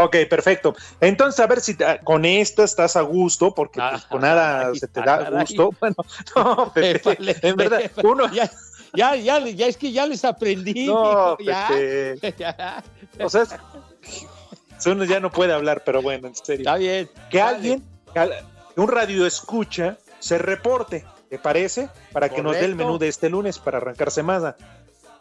[0.00, 0.76] Ok, perfecto.
[1.00, 4.86] Entonces, a ver si te- con esta estás a gusto, porque pues, con nada se
[4.86, 5.70] te da Ah, gusto.
[5.80, 5.96] Bueno,
[6.36, 8.32] no, Pepe, en verdad, uno...
[8.32, 8.48] Ya,
[8.94, 10.86] ya, ya, ya es que ya les aprendí.
[10.86, 11.66] No, mijo, ya.
[11.68, 12.34] Pepe.
[12.38, 12.84] Ya.
[13.20, 16.60] O sea, es- uno ya no puede hablar, pero bueno, en serio.
[16.60, 17.10] Está bien.
[17.30, 17.82] Que alguien,
[18.14, 18.30] que
[18.76, 21.88] un radio escucha, se reporte, ¿te parece?
[22.12, 24.56] Para que nos dé el menú de este lunes para arrancar semana.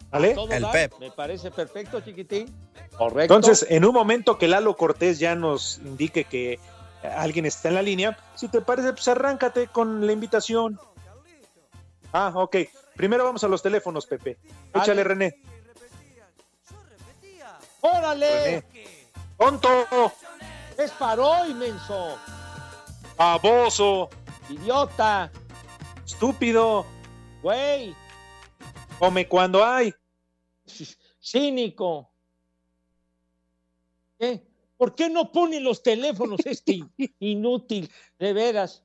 [0.09, 0.33] ¿Vale?
[0.33, 2.53] Todo da, Me parece perfecto, chiquitín.
[2.97, 3.35] Correcto.
[3.35, 6.59] Entonces, en un momento que Lalo Cortés ya nos indique que
[7.03, 10.79] alguien está en la línea, si te parece, pues arráncate con la invitación.
[12.13, 12.57] Ah, ok.
[12.95, 14.37] Primero vamos a los teléfonos, Pepe.
[14.73, 15.39] Échale, René.
[17.81, 18.63] ¡Órale!
[19.37, 19.69] ¡Tonto!
[20.77, 22.17] Es para hoy, menso.
[23.17, 24.09] ¡Baboso!
[24.49, 25.31] ¡Idiota!
[26.05, 26.85] ¡Estúpido!
[27.43, 27.95] Güey,
[28.99, 29.93] Come cuando hay.
[31.21, 32.11] cínico.
[34.19, 34.41] ¿Qué?
[34.77, 37.89] ¿Por qué no pone los teléfonos este in- inútil?
[38.19, 38.83] De veras.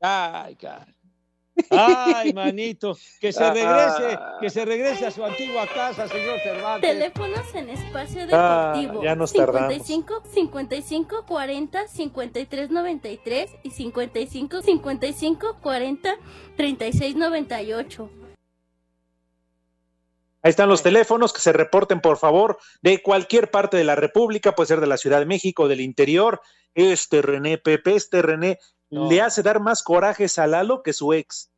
[0.00, 0.86] Ay, cara.
[1.70, 6.90] Ay, manito, que se regrese, que se regrese a su antigua casa, señor Cervantes.
[6.90, 9.02] Teléfonos en espacio Ah, deportivo.
[9.04, 9.72] ya nos tardamos.
[9.72, 16.16] 55 55 40 53 93 y 55 55 40
[16.56, 18.10] 36 98.
[20.42, 24.54] Ahí están los teléfonos que se reporten, por favor, de cualquier parte de la República,
[24.54, 26.40] puede ser de la Ciudad de México, del interior.
[26.74, 28.58] Este René Pepe, este René
[28.90, 29.10] No.
[29.10, 31.50] le hace dar más corajes a Lalo que su ex.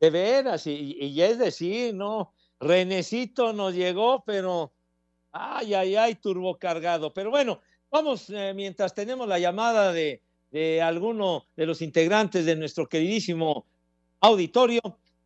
[0.00, 2.32] De veras, y, y es decir, ¿no?
[2.60, 4.72] Renecito nos llegó, pero
[5.32, 7.12] ay, ay, ay, turbo cargado.
[7.12, 7.60] Pero bueno,
[7.90, 13.66] vamos, eh, mientras tenemos la llamada de, de alguno de los integrantes de nuestro queridísimo
[14.20, 14.80] auditorio,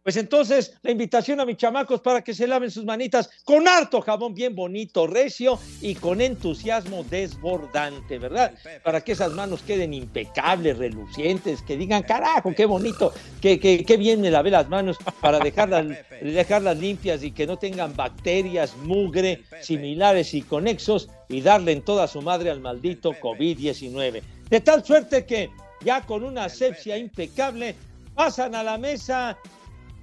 [0.09, 4.01] pues entonces la invitación a mis chamacos para que se laven sus manitas con harto
[4.01, 8.55] jabón bien bonito, recio y con entusiasmo desbordante, ¿verdad?
[8.83, 13.99] Para que esas manos queden impecables, relucientes, que digan, carajo, qué bonito, qué, qué, qué
[13.99, 15.85] bien me lavé las manos para dejarlas,
[16.23, 22.09] dejarlas limpias y que no tengan bacterias, mugre, similares y conexos y darle en toda
[22.09, 24.23] su madre al maldito COVID-19.
[24.49, 25.51] De tal suerte que
[25.85, 27.75] ya con una asepsia impecable
[28.15, 29.37] pasan a la mesa.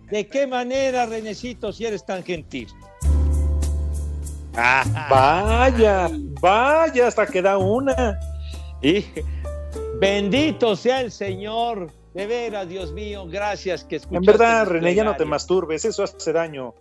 [0.10, 2.68] ¿De qué manera, Renecito, si eres tan gentil?
[4.54, 6.10] Vaya,
[6.42, 8.20] vaya, hasta que da una.
[8.82, 9.06] Y
[10.00, 11.90] bendito sea el Señor.
[12.14, 14.32] De veras, Dios mío, gracias que escuchaste.
[14.32, 16.74] En verdad, René, ya no te masturbes, eso hace daño.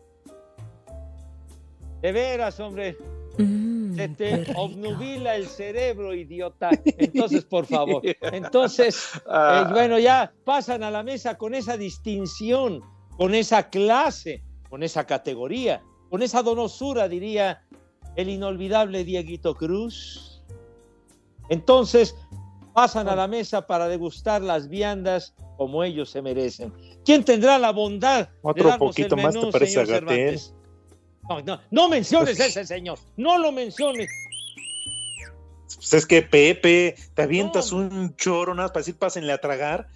[2.02, 2.96] De veras, hombre.
[3.36, 6.70] Se te obnubila el cerebro, idiota.
[6.84, 8.02] Entonces, por favor.
[8.20, 9.66] Entonces, Ah.
[9.68, 12.80] eh, bueno, ya pasan a la mesa con esa distinción,
[13.16, 17.62] con esa clase, con esa categoría, con esa donosura, diría
[18.16, 20.42] el inolvidable Dieguito Cruz.
[21.48, 22.14] Entonces,
[22.72, 26.72] pasan a la mesa para degustar las viandas como ellos se merecen.
[27.04, 30.04] ¿Quién tendrá la bondad de Otro darnos poquito el más te menú, parece señor?
[31.28, 34.10] No, no, no menciones ese señor, no lo menciones.
[35.76, 39.88] Pues es que Pepe, te avientas un choro nada para decir pásenle a tragar.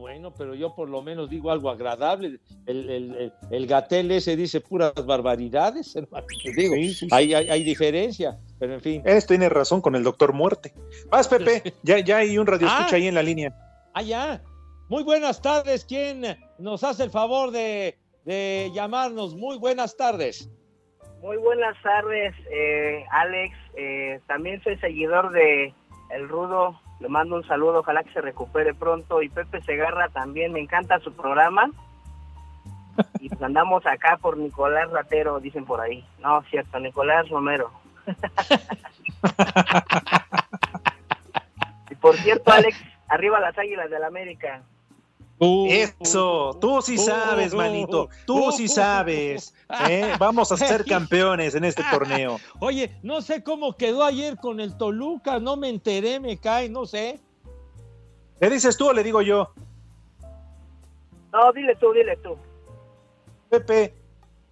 [0.00, 2.40] Bueno, pero yo por lo menos digo algo agradable.
[2.66, 6.26] El, el, el, el Gatel ese dice puras barbaridades, hermano.
[6.42, 6.74] Te digo,
[7.10, 9.02] Hay, hay, hay diferencia, pero en fin.
[9.04, 10.72] Es, tiene razón con el doctor Muerte.
[11.10, 12.96] Vas, Pepe, ya, ya hay un radio escucha Ah.
[12.96, 13.54] ahí en la línea.
[13.94, 14.42] Ah, ya.
[14.88, 15.84] Muy buenas tardes.
[15.84, 16.24] ¿Quién
[16.58, 19.34] nos hace el favor de, de llamarnos?
[19.36, 20.50] Muy buenas tardes.
[21.20, 23.54] Muy buenas tardes, eh, Alex.
[23.76, 25.74] Eh, también soy seguidor de
[26.14, 26.80] El Rudo.
[27.00, 29.22] Le mando un saludo, ojalá que se recupere pronto.
[29.22, 31.70] Y Pepe Segarra también, me encanta su programa.
[33.20, 36.04] Y pues andamos acá por Nicolás Ratero, dicen por ahí.
[36.20, 37.70] No, cierto, Nicolás Romero.
[41.90, 42.76] y por cierto, Alex,
[43.08, 44.60] arriba las águilas del América.
[45.40, 49.54] Eso, tú sí sabes, manito, tú sí sabes.
[49.88, 50.12] ¿eh?
[50.18, 52.38] Vamos a ser campeones en este torneo.
[52.60, 56.84] Oye, no sé cómo quedó ayer con el Toluca, no me enteré, me cae, no
[56.84, 57.20] sé.
[58.38, 59.50] ¿Le dices tú o le digo yo?
[61.32, 62.36] No, dile tú, dile tú.
[63.48, 63.94] Pepe,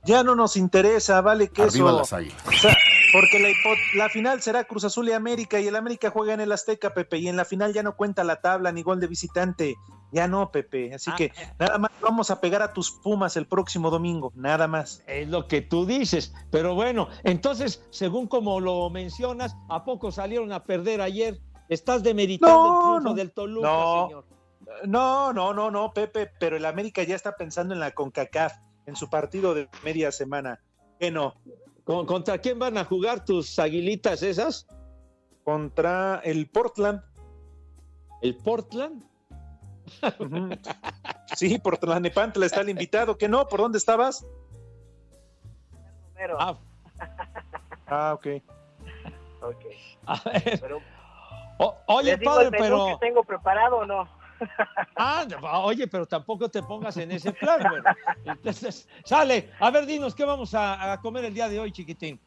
[0.04, 1.98] ya no nos interesa, vale que Arriba eso.
[1.98, 2.46] las águilas.
[2.46, 2.74] O sea,
[3.12, 6.40] porque la, hipo- la final será Cruz Azul y América y el América juega en
[6.40, 9.06] el Azteca, Pepe, y en la final ya no cuenta la tabla ni gol de
[9.06, 9.76] visitante.
[10.10, 10.94] Ya no, Pepe.
[10.94, 15.02] Así que nada más vamos a pegar a tus Pumas el próximo domingo, nada más.
[15.06, 16.32] Es lo que tú dices.
[16.50, 21.38] Pero bueno, entonces, según como lo mencionas, ¿a poco salieron a perder ayer?
[21.68, 23.14] Estás demeritando No, el triunfo no.
[23.14, 24.06] del Toluca, No.
[24.08, 24.24] señor.
[24.86, 28.54] No, no, no, no, Pepe, pero el América ya está pensando en la CONCACAF,
[28.86, 30.60] en su partido de media semana.
[30.98, 31.34] ¿Qué no?
[31.88, 34.66] ¿Con- ¿Contra quién van a jugar tus aguilitas esas?
[35.42, 37.00] Contra el Portland.
[38.20, 39.02] ¿El Portland?
[41.34, 43.16] Sí, por Tlalnepantla está el invitado.
[43.16, 43.48] ¿Qué no?
[43.48, 44.26] ¿Por dónde estabas?
[46.12, 46.36] Romero.
[46.38, 46.58] Ah,
[47.86, 48.26] Ah, ok.
[49.40, 49.64] Ok.
[50.04, 50.60] a ver.
[50.60, 50.80] Pero,
[51.58, 52.84] O- oye, ¿les digo padre, pero.
[52.84, 54.06] que tengo preparado o no?
[54.96, 55.24] Ah,
[55.64, 57.82] oye, pero tampoco te pongas en ese plan, güey.
[58.24, 59.50] Entonces, sale.
[59.60, 62.18] A ver, dinos, ¿qué vamos a, comer el día de hoy, chiquitín?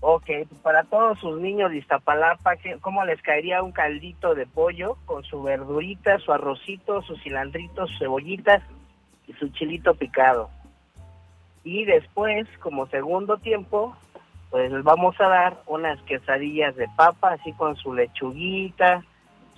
[0.00, 0.30] Ok,
[0.62, 5.24] para todos sus niños de Iztapalapa, ¿qué- ¿cómo les caería un caldito de pollo con
[5.24, 8.62] su verdurita, su arrocito, sus cilandritos, sus cebollitas
[9.26, 10.50] y su chilito picado?
[11.64, 13.96] Y después, como segundo tiempo,
[14.50, 19.04] pues les vamos a dar unas quesadillas de papa, así con su lechuguita,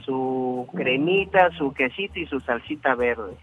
[0.04, 3.36] su cremita, su quesito y su salsita verde.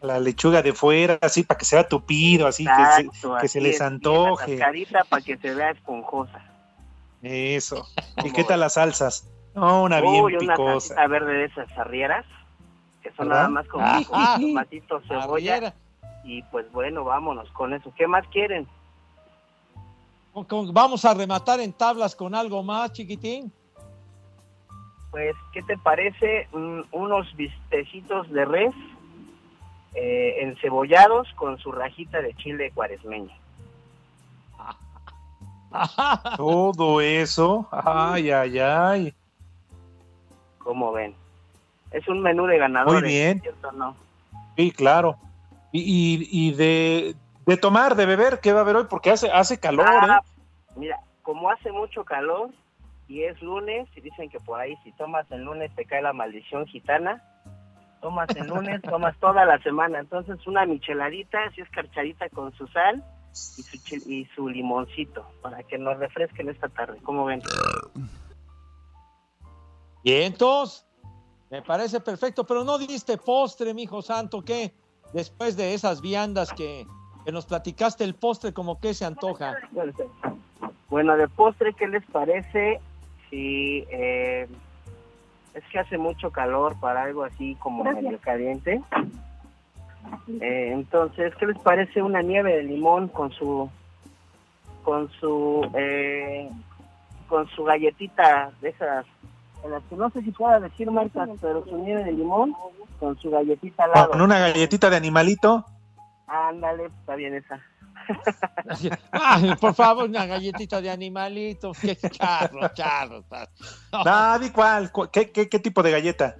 [0.00, 3.08] La lechuga de fuera, así para que sea tupido, así que se,
[3.40, 4.54] que se así les es, bien antoje.
[4.54, 6.42] atascadita para que se vea esponjosa.
[7.22, 7.86] Eso.
[8.24, 9.28] ¿Y qué tal las salsas?
[9.54, 10.88] No, una bien Uy, una picosa.
[10.94, 12.26] salsita verde de esas arrieras,
[13.02, 13.42] que son ¿Verdad?
[13.42, 15.54] nada más con Ah, con ah, tomatito, cebolla.
[15.54, 15.74] arriera.
[16.24, 17.92] Y pues bueno, vámonos con eso.
[17.96, 18.66] ¿Qué más quieren?
[20.72, 23.52] Vamos a rematar en tablas con algo más, chiquitín.
[25.12, 26.48] Pues, ¿qué te parece?
[26.52, 28.74] Mm, unos bistecitos de res
[29.94, 33.30] eh, encebollados con su rajita de chile cuaresmeño.
[36.36, 37.68] Todo eso.
[37.70, 39.14] Ay, ay, ay.
[40.58, 41.14] ¿Cómo ven?
[41.90, 43.02] Es un menú de ganadores.
[43.02, 43.40] Muy bien.
[43.42, 43.96] ¿cierto o no?
[44.56, 45.16] Sí, claro.
[45.72, 48.86] Y, y, y de, de tomar, de beber, ¿qué va a haber hoy?
[48.88, 50.28] Porque hace, hace calor, Ah, ¿eh?
[50.76, 52.48] Mira, como hace mucho calor
[53.12, 56.14] y es lunes, y dicen que por ahí si tomas el lunes te cae la
[56.14, 57.22] maldición gitana,
[58.00, 59.98] tomas el lunes, tomas toda la semana.
[60.00, 63.04] Entonces una micheladita, así escarchadita con su sal
[63.58, 66.98] y su, chil- y su limoncito para que nos refresquen esta tarde.
[67.02, 67.42] ¿Cómo ven?
[70.02, 70.86] Y entonces,
[71.50, 74.72] me parece perfecto, pero no diste postre, mijo santo, ¿qué?
[75.12, 76.86] Después de esas viandas que,
[77.26, 79.54] que nos platicaste, el postre como que se antoja.
[80.88, 82.80] Bueno, de postre, ¿qué les parece
[83.32, 84.46] si eh,
[85.54, 88.82] es que hace mucho calor para algo así como medio caliente?
[90.28, 93.70] Eh, entonces, ¿qué les parece una nieve de limón con su
[94.84, 96.50] con su eh,
[97.26, 99.06] con su galletita de esas
[99.64, 102.54] en las que no sé si pueda decir marcas, pero su nieve de limón
[103.00, 104.10] con su galletita al lado.
[104.10, 105.64] Con una galletita de animalito.
[106.26, 107.62] Ándale, está bien esa.
[109.12, 111.72] Ay, por favor, una galletita de animalito.
[111.80, 113.24] Qué charro, charro.
[114.40, 116.36] di cuál, cu- ¿Qué, qué, qué tipo de galleta?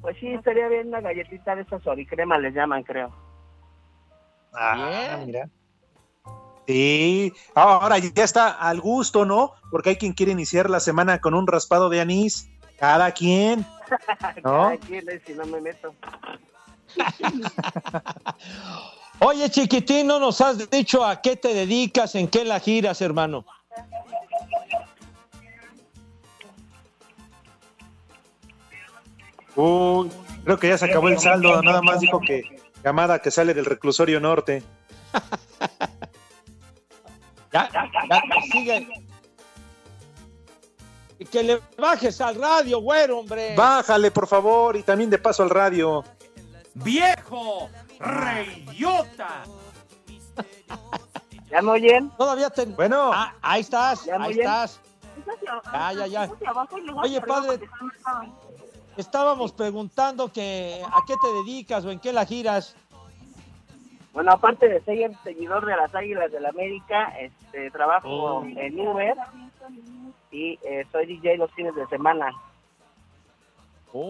[0.00, 3.10] Pues sí, estaría bien una galletita de esas oricrema, les llaman, creo.
[4.54, 5.48] Ah, mira.
[6.66, 9.52] Sí, ahora ya está al gusto, ¿no?
[9.70, 12.48] Porque hay quien quiere iniciar la semana con un raspado de anís.
[12.78, 13.60] Cada quien.
[14.44, 14.68] ¿No?
[14.68, 15.94] Cada quien, eh, si no me meto.
[19.20, 23.44] Oye, chiquitín, no nos has dicho a qué te dedicas, en qué la giras, hermano.
[29.56, 30.10] Uy,
[30.44, 31.60] creo que ya se acabó el saldo.
[31.62, 32.42] Nada más dijo que
[32.82, 34.62] llamada que sale del reclusorio norte.
[37.52, 38.86] Ya, ya, sigue.
[41.18, 43.56] Y Que le bajes al radio, güero, hombre.
[43.56, 46.04] Bájale, por favor, y también de paso al radio.
[46.74, 47.68] ¡Viejo!
[48.00, 49.44] ¡Reyota!
[51.50, 52.10] ¿Ya me oyen?
[52.16, 52.64] Todavía te...
[52.66, 53.10] Bueno.
[53.12, 54.40] Ah, ahí estás, ¿Ya me ahí oyen?
[54.42, 54.80] estás.
[55.72, 56.30] Ya, ya, ya.
[57.02, 57.60] Oye, padre,
[58.96, 62.74] estábamos preguntando que a qué te dedicas o en qué la giras.
[64.12, 68.44] Bueno, aparte de ser seguidor de las Águilas del América, este, trabajo Oh.
[68.44, 69.14] en Uber
[70.32, 72.32] y eh, soy DJ los fines de semana.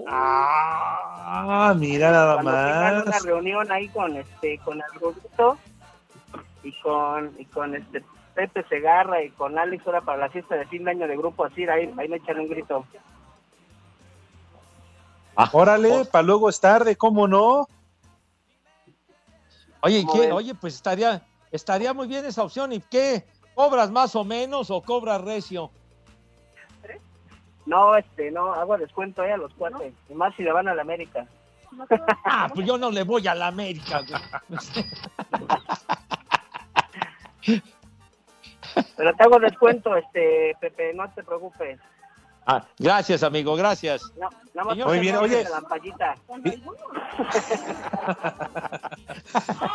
[0.09, 3.23] Ah, mira nada Cuando tengan una más.
[3.23, 5.59] reunión ahí con este con el Rubito
[6.63, 8.05] y con y con este
[8.35, 11.45] Pepe Segarra y con Alex ahora para la fiesta de fin de año de grupo
[11.45, 12.85] así ahí, ahí me echan un grito.
[15.53, 17.67] Órale, para luego es tarde, ¿cómo no?
[19.83, 20.27] Oye, ¿y ¿Cómo qué?
[20.27, 20.33] ven?
[20.33, 22.73] Oye, pues estaría, estaría muy bien esa opción.
[22.73, 23.25] ¿Y qué?
[23.55, 25.71] ¿Cobras más o menos o cobras recio?
[27.67, 30.75] No, este, no, hago descuento ahí a los cuates, y más si le van a
[30.75, 31.27] la América.
[32.25, 34.01] Ah, pues yo no le voy a la América.
[34.09, 34.21] güey.
[38.97, 41.79] Pero te hago descuento, este, Pepe, no te preocupes.
[42.53, 44.03] Ah, gracias, amigo, gracias.
[44.19, 45.45] No, nada más Señor Muy bien, oye.
[45.45, 45.63] la.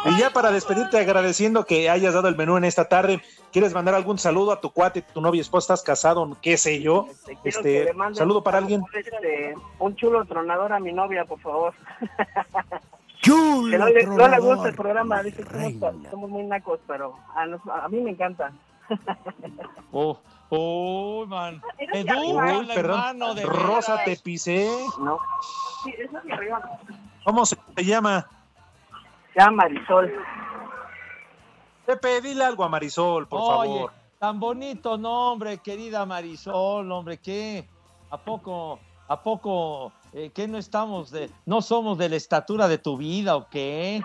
[0.06, 3.22] Y ya para despedirte, agradeciendo que hayas dado el menú en esta tarde,
[3.54, 7.08] ¿quieres mandar algún saludo a tu cuate, tu novia, esposa, estás casado, qué sé yo?
[7.46, 8.84] Este, mandes saludo para alguien.
[8.94, 11.74] este, un chulo tronador a mi novia, por favor.
[13.22, 15.50] Chulo que no le, no le gusta el programa, dice que
[15.80, 18.52] somos, somos muy nacos, pero a, nos- a mí me encanta.
[19.92, 20.20] Oh,
[20.50, 21.62] oh, man.
[21.78, 24.70] Edu, el Perdón, hermano de Rosa, te pisé.
[25.00, 25.20] No.
[25.84, 26.62] Sí, eso es arriba.
[27.24, 28.28] ¿Cómo se llama?
[29.34, 30.14] Se llama Marisol.
[31.86, 33.94] Pepe, dile algo a Marisol, por Oye, favor.
[34.18, 37.68] tan bonito nombre, querida Marisol, hombre, ¿qué?
[38.10, 42.80] ¿A poco, a poco, eh, qué no estamos de, no somos de la estatura de
[42.80, 44.02] tu vida o qué?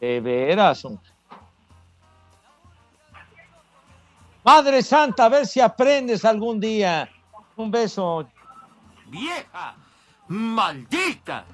[0.00, 0.84] De veras.
[0.84, 1.13] hombre.
[4.44, 7.08] Madre Santa, a ver si aprendes algún día.
[7.56, 8.28] Un beso.
[9.06, 9.74] ¡Vieja!
[10.28, 11.44] ¡Maldita!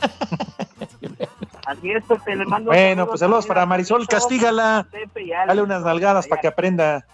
[1.66, 4.88] Así es, Pepe, le mando Bueno, pues saludos para a Marisol, castígala.
[5.46, 7.06] Dale unas nalgadas para que aprenda.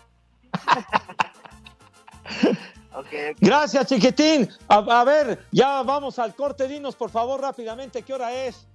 [3.40, 4.48] Gracias, chiquitín.
[4.68, 6.66] A, a ver, ya vamos al corte.
[6.66, 8.66] Dinos, por favor, rápidamente, ¿qué hora es?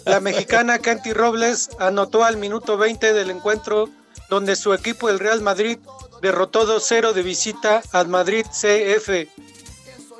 [0.05, 3.89] La mexicana Canty Robles anotó al minuto 20 del encuentro
[4.29, 5.77] donde su equipo, el Real Madrid,
[6.25, 9.29] derrotó 2-0 de visita al Madrid CF.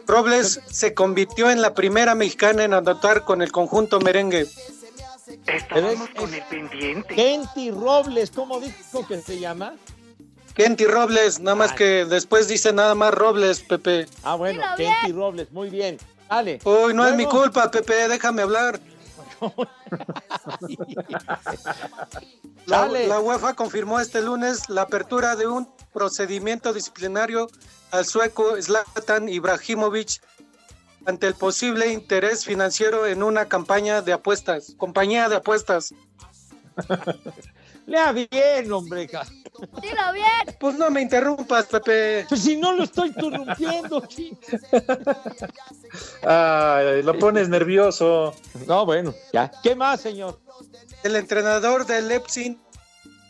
[0.05, 4.45] Robles se convirtió en la primera mexicana en anotar con el conjunto merengue.
[5.47, 7.15] Estábamos con el pendiente.
[7.15, 9.73] Kenty Robles, ¿cómo dijo que se llama?
[10.53, 14.05] Kenty Robles, nada más que después dice nada más Robles, Pepe.
[14.21, 15.97] Ah, bueno, Kenty Robles, muy bien.
[16.29, 16.59] Dale.
[16.63, 18.79] Uy, no es mi culpa, Pepe, déjame hablar.
[22.65, 27.47] La, UEFA confirmó este lunes la apertura de un procedimiento disciplinario
[27.91, 30.21] al sueco Zlatan Ibrahimovic
[31.05, 35.93] ante el posible interés financiero en una campaña de apuestas, compañía de apuestas.
[37.85, 39.07] Lea bien, hombre.
[39.07, 40.57] Dilo bien.
[40.59, 42.25] Pues no me interrumpas, Pepe.
[42.27, 44.01] Pues si no lo estoy interrumpiendo.
[46.23, 48.33] Ay, lo pones nervioso.
[48.65, 49.51] No, bueno, ya.
[49.61, 50.39] ¿Qué más, señor?
[51.05, 52.57] El entrenador del Leipzig,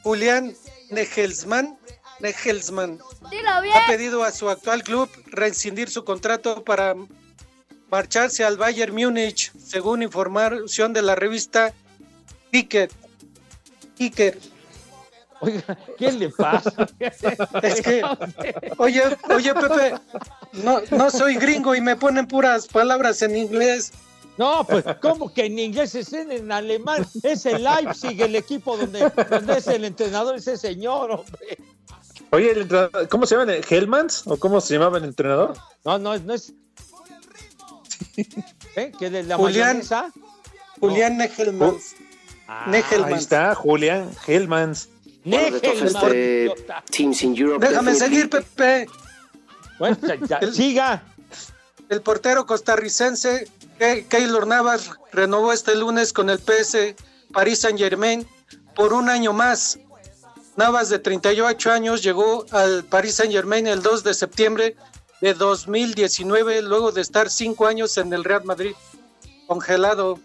[0.01, 0.53] Julián
[0.91, 1.77] Nagelsmann,
[2.21, 2.99] Nagelsmann
[3.29, 3.75] Dilo bien.
[3.75, 6.95] ha pedido a su actual club rescindir su contrato para
[7.91, 11.73] marcharse al Bayern Múnich, según información de la revista
[12.49, 12.89] Kicker.
[13.97, 14.39] Kicker.
[15.41, 16.71] Oiga, ¿qué le pasa?
[17.61, 18.01] Es que,
[18.77, 19.95] oye, oye, Pepe,
[20.63, 23.91] no, no soy gringo y me ponen puras palabras en inglés.
[24.37, 27.05] No, pues, ¿cómo que en inglés es en, en alemán?
[27.23, 31.57] Es el Leipzig, el equipo donde, donde es el entrenador, ese señor, hombre.
[32.31, 33.53] Oye, el entrenador- ¿cómo se llama?
[33.53, 34.23] ¿Hellmans?
[34.27, 35.55] ¿O cómo se llamaba el entrenador?
[35.85, 36.53] No, no, no es.
[38.75, 38.91] ¿Eh?
[38.97, 40.11] ¿Que de la Julián, mayonesa?
[40.79, 41.77] Julián Negelman.
[42.47, 43.13] Ah, Negelman.
[43.13, 44.89] Ahí está, Julián Hellmans.
[45.23, 46.53] Negelman, Este.
[46.91, 48.87] Teams in Europe Déjame seguir, Pepe.
[49.79, 51.03] Bueno, ya- ya, siga.
[51.89, 53.47] El portero costarricense
[53.77, 56.95] Keylor Navas renovó este lunes con el PS
[57.33, 58.25] Paris Saint Germain
[58.75, 59.79] por un año más.
[60.55, 64.75] Navas, de 38 años, llegó al Paris Saint Germain el 2 de septiembre
[65.19, 68.73] de 2019, luego de estar cinco años en el Real Madrid,
[69.47, 70.19] congelado.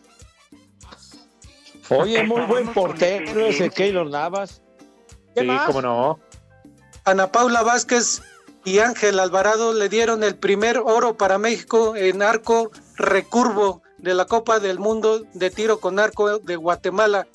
[1.89, 4.63] Oye, muy buen portero ese Keylor Navas.
[5.35, 5.67] ¿Qué Sí, más?
[5.67, 6.21] cómo no.
[7.05, 8.23] Ana Paula Vázquez
[8.65, 12.71] y Ángel Alvarado le dieron el primer oro para México en arco
[13.01, 17.27] recurvo de la Copa del Mundo de tiro con arco de Guatemala.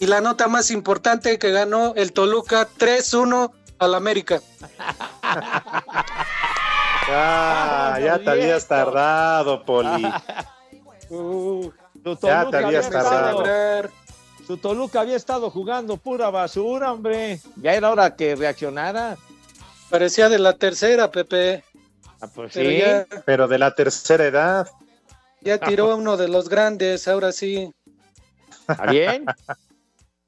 [0.00, 4.40] Y la nota más importante que ganó el Toluca 3-1 al América.
[7.06, 10.06] Ah, ya te habías tardado, Poli.
[11.10, 11.70] Uh,
[12.02, 13.42] su Ya Toluca te habías había tardado.
[13.44, 13.90] estado-
[14.46, 17.40] Su Toluca había estado jugando pura basura, hombre.
[17.56, 19.18] Ya era hora que reaccionara.
[19.90, 21.62] Parecía de la tercera, Pepe.
[22.22, 22.78] Ah, pues Pero sí.
[22.78, 24.66] ya, Pero de la tercera edad.
[25.44, 27.70] Ya tiró a uno de los grandes, ahora sí.
[28.68, 29.24] ¿Está bien?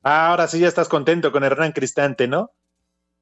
[0.09, 2.53] Ah, ahora sí ya estás contento con Hernán Cristante, ¿no?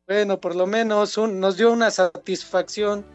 [0.06, 3.06] Bueno, por lo menos un- nos dio una satisfacción.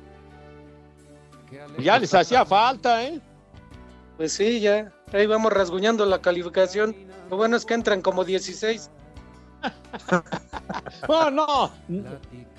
[1.78, 3.22] Ya les hacía falta, ¿eh?
[4.18, 4.92] Pues sí, ya.
[5.14, 6.96] Ahí vamos rasguñando la calificación.
[7.30, 8.90] Lo bueno es que entran como 16.
[11.08, 11.72] No, no.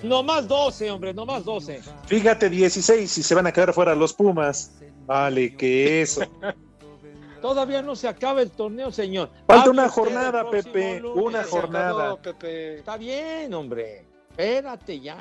[0.03, 1.81] No más 12, hombre, no más 12.
[2.05, 4.71] Fíjate, 16 y se van a quedar fuera los Pumas.
[5.05, 6.21] Vale, que eso.
[7.41, 9.29] Todavía no se acaba el torneo, señor.
[9.47, 11.25] Falta Hable una jornada, Pepe, lunes.
[11.25, 12.03] una jornada.
[12.03, 12.77] acabó, Pepe.
[12.79, 14.05] Está bien, hombre.
[14.29, 15.17] Espérate ya.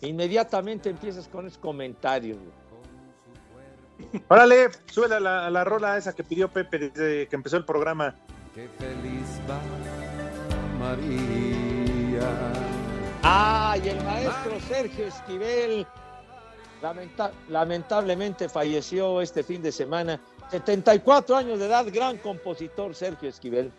[0.00, 2.38] Inmediatamente empiezas con esos comentarios.
[2.38, 4.22] güey.
[4.28, 8.14] Órale, sube la, la rola esa que pidió Pepe desde que empezó el programa.
[8.54, 9.60] Qué feliz va
[10.78, 12.28] María.
[13.22, 15.84] Ay, el maestro Sergio Esquivel
[16.82, 20.20] lamenta- lamentablemente falleció este fin de semana.
[20.50, 23.70] 74 años de edad, gran compositor Sergio Esquivel.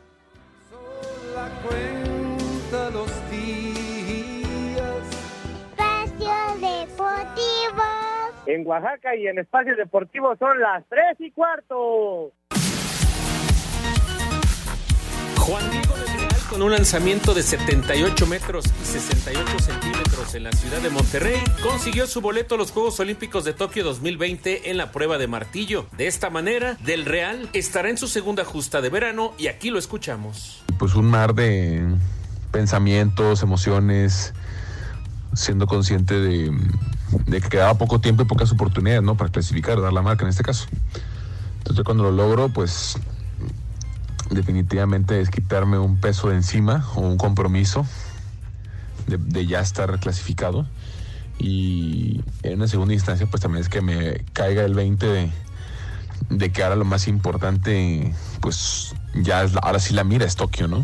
[1.36, 4.80] La cuenta los días.
[5.72, 7.84] Espacio Deportivo.
[8.46, 12.32] En Oaxaca y en Espacio Deportivo son las tres y cuarto.
[15.38, 15.96] Juan Diego
[16.50, 22.08] con un lanzamiento de 78 metros y 68 centímetros en la ciudad de Monterrey consiguió
[22.08, 25.86] su boleto a los Juegos Olímpicos de Tokio 2020 en la prueba de martillo.
[25.98, 29.78] De esta manera, Del Real estará en su segunda justa de verano y aquí lo
[29.78, 30.64] escuchamos.
[30.80, 31.84] pues un mar de
[32.52, 34.34] pensamientos, emociones,
[35.34, 36.52] siendo consciente de,
[37.30, 39.16] que quedaba poco tiempo y pocas oportunidades, ¿no?
[39.16, 40.68] Para clasificar, dar la marca en este caso.
[41.60, 42.98] Entonces cuando lo logro, pues
[44.30, 47.86] definitivamente es quitarme un peso de encima o un compromiso
[49.08, 50.68] de, ya estar clasificado.
[51.38, 55.32] Y en una segunda instancia, pues también es que me caiga el 20
[56.30, 60.68] de, que ahora lo más importante, pues ya es ahora sí la mira es Tokio,
[60.68, 60.84] ¿no?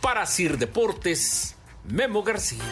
[0.00, 1.56] Para Sir Deportes,
[1.88, 2.62] Memo García.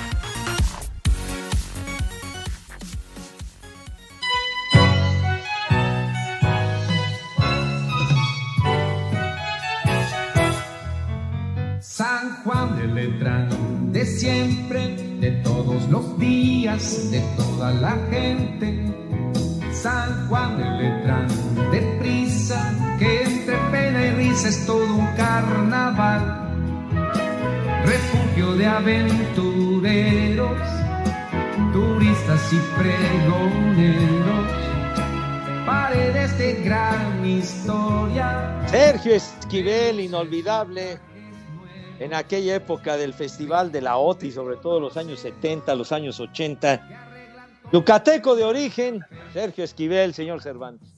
[15.93, 18.67] Los días, de toda la gente.
[19.73, 21.29] San Juan de Letrán,
[21.71, 22.59] de prisa,
[22.99, 26.23] que entre pena y risa es todo un carnaval.
[27.85, 30.61] Refugio de aventureros,
[31.75, 34.51] turistas y pregoneros,
[35.67, 38.67] paredes de gran historia.
[38.69, 41.12] Sergio Esquivel, inolvidable
[42.03, 46.19] en aquella época del Festival de la OTI, sobre todo los años 70, los años
[46.19, 46.89] 80.
[47.73, 49.01] Yucateco de origen,
[49.33, 50.89] Sergio Esquivel, señor Cervantes.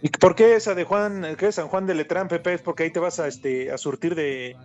[0.00, 2.54] ¿Y por qué esa de Juan, qué es San Juan de Letrán, Pepe?
[2.54, 4.56] ¿Es porque ahí te vas a, este, a surtir de,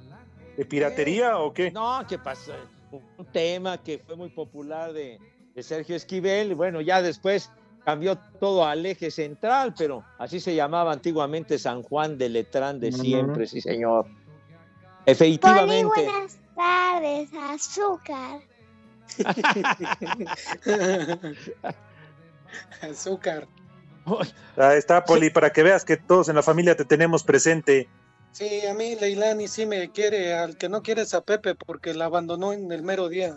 [0.55, 1.71] de piratería o qué?
[1.71, 2.53] No, ¿qué pasa?
[2.91, 5.17] Un tema que fue muy popular de,
[5.55, 7.51] de Sergio Esquivel, y bueno, ya después
[7.83, 12.91] cambió todo al eje central, pero así se llamaba antiguamente San Juan de Letrán de
[12.91, 14.05] siempre, sí señor.
[15.05, 15.85] Poli, Efectivamente.
[15.85, 18.41] buenas tardes, azúcar.
[22.81, 23.47] Azúcar.
[24.57, 27.87] Ahí está, Poli, para que veas que todos en la familia te tenemos presente.
[28.31, 31.93] Sí, a mí Leilani sí me quiere, al que no quiere es a Pepe porque
[31.93, 33.35] la abandonó en el mero día.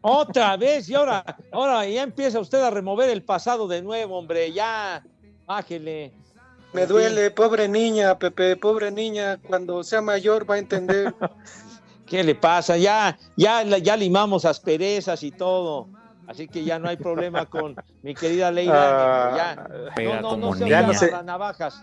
[0.00, 4.52] Otra vez, y ahora, ahora ya empieza usted a remover el pasado de nuevo, hombre,
[4.52, 5.04] ya,
[5.44, 6.12] bájele.
[6.72, 11.14] Me duele, pobre niña, Pepe, pobre niña, cuando sea mayor va a entender.
[12.06, 12.76] ¿Qué le pasa?
[12.76, 15.88] Ya, ya, ya limamos asperezas y todo.
[16.26, 19.32] Así que ya no hay problema con mi querida Leila.
[19.32, 19.36] Ah,
[19.96, 20.04] ya.
[20.20, 20.68] No, no, no se.
[20.68, 21.82] Ya no las navajas.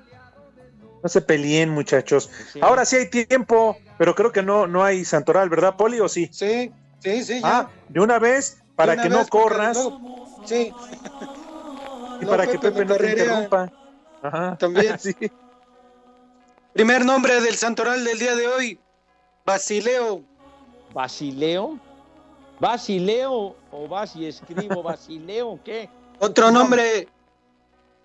[1.02, 2.30] No se peleen, muchachos.
[2.62, 6.30] Ahora sí hay tiempo, pero creo que no, no hay Santoral, ¿verdad, Poli, o sí?
[6.32, 7.60] Sí, sí, sí, ya.
[7.60, 10.72] Ah, de una vez, para una que no vez, corras luego- Sí.
[12.22, 13.72] y No, para que Pepe no te interrumpa.
[14.28, 14.58] Ajá.
[14.58, 14.98] También.
[15.00, 15.16] Sí.
[16.74, 18.80] Primer nombre del santoral del día de hoy,
[19.46, 20.22] Basileo.
[20.94, 21.80] ¿Basileo?
[22.60, 25.90] ¿Basileo o vas y escribo Basileo o qué?
[26.20, 27.08] Otro nombre,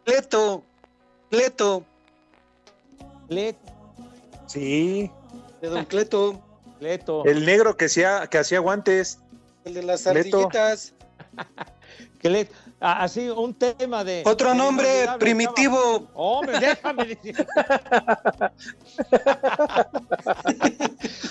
[0.04, 0.62] Cleto.
[1.30, 1.84] Cleto,
[3.28, 3.58] Cleto.
[4.46, 5.10] Sí.
[5.60, 6.40] de Don Cleto,
[6.78, 7.24] Cleto.
[7.24, 9.18] El negro que hacía, que hacía guantes.
[9.64, 10.38] el de las Cleto.
[10.38, 10.94] ardillitas.
[12.20, 12.54] Cleto.
[12.80, 14.22] Así, un tema de.
[14.24, 16.08] Otro de nombre, Primitivo.
[16.14, 17.36] Hombre, déjame decir.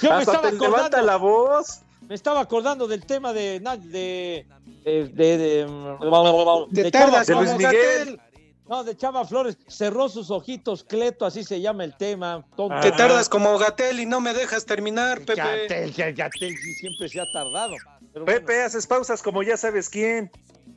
[0.01, 1.01] Yo me estaba te levanta acordando.
[1.01, 1.81] la voz.
[2.07, 3.59] Me estaba acordando del tema de.
[3.59, 4.45] de.
[4.83, 5.07] de.
[5.07, 7.55] de, de, Te Chava De Luis.
[7.55, 8.21] Miguel.
[8.67, 9.57] No, de Chava Flores.
[9.67, 12.45] Cerró sus ojitos, Cleto, así se llama el tema.
[12.55, 12.79] Tonto.
[12.81, 15.67] Te tardas como Gatel y no me dejas terminar, Pepe.
[15.67, 17.75] Gatel, Gatel siempre se ha tardado.
[18.13, 20.29] Bueno, Pepe, haces pausas como ya sabes quién.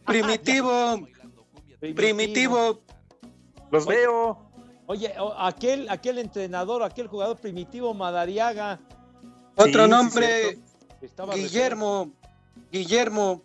[0.06, 1.06] Primitivo,
[1.94, 2.80] primitivo.
[3.70, 4.38] Los veo.
[4.86, 8.80] Oye, aquel, aquel entrenador, aquel jugador primitivo Madariaga.
[9.56, 10.58] Otro Sí, nombre,
[11.00, 12.12] Estaba Guillermo.
[12.70, 13.42] Guillermo.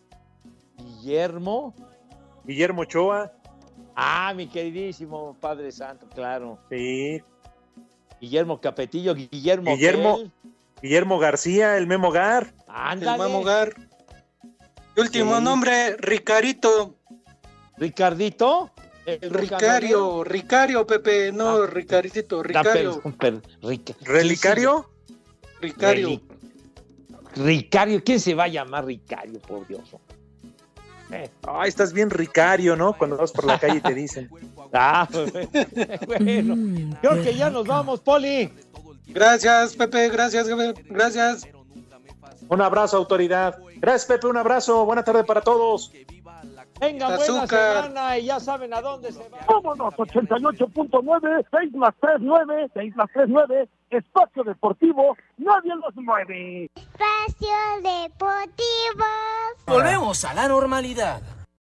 [0.77, 1.73] Guillermo.
[2.43, 3.31] Guillermo Ochoa.
[3.95, 6.59] Ah, mi queridísimo Padre Santo, claro.
[6.69, 7.21] Sí.
[8.19, 9.75] Guillermo Capetillo, Guillermo.
[9.75, 10.19] Guillermo.
[10.81, 12.43] Guillermo García, el Memo Gar.
[12.47, 13.17] El Ándale.
[13.17, 13.73] Mamogar.
[14.97, 15.43] Último Sí.
[15.43, 16.95] nombre, Ricarito.
[17.77, 18.71] Ricardito.
[19.05, 21.63] el Ricario, Ricario, Pepe, no, Ah.
[21.63, 23.01] Ah, Ricario.
[23.17, 24.89] per- Rica- ¿Relicario?
[25.61, 26.21] Ricario.
[27.37, 29.95] Ricario, ¿quién se va a llamar Ricario, por Dios?
[31.11, 32.97] Eh, Ay, estás bien ricario, ¿no?
[32.97, 34.29] Cuando vas por la calle y te dicen.
[34.73, 35.07] Ah,
[36.05, 38.51] bueno, creo que ya nos vamos, Poli.
[39.07, 40.47] Gracias, Pepe, gracias,
[40.89, 41.47] gracias.
[42.49, 43.59] Un abrazo, autoridad.
[43.75, 44.85] Gracias, Pepe, un abrazo.
[44.85, 45.91] Buena tarde para todos.
[46.79, 47.83] Venga, buena Azúcar.
[47.83, 49.39] semana y ya saben a dónde se va.
[49.47, 56.69] Vámonos, 88.9, 6 más 3, 9, 6 más 3, 9, espacio deportivo, nadie los mueve.
[56.75, 57.47] Espacio
[57.81, 59.05] Deportivo.
[59.65, 61.21] Volvemos a la normalidad.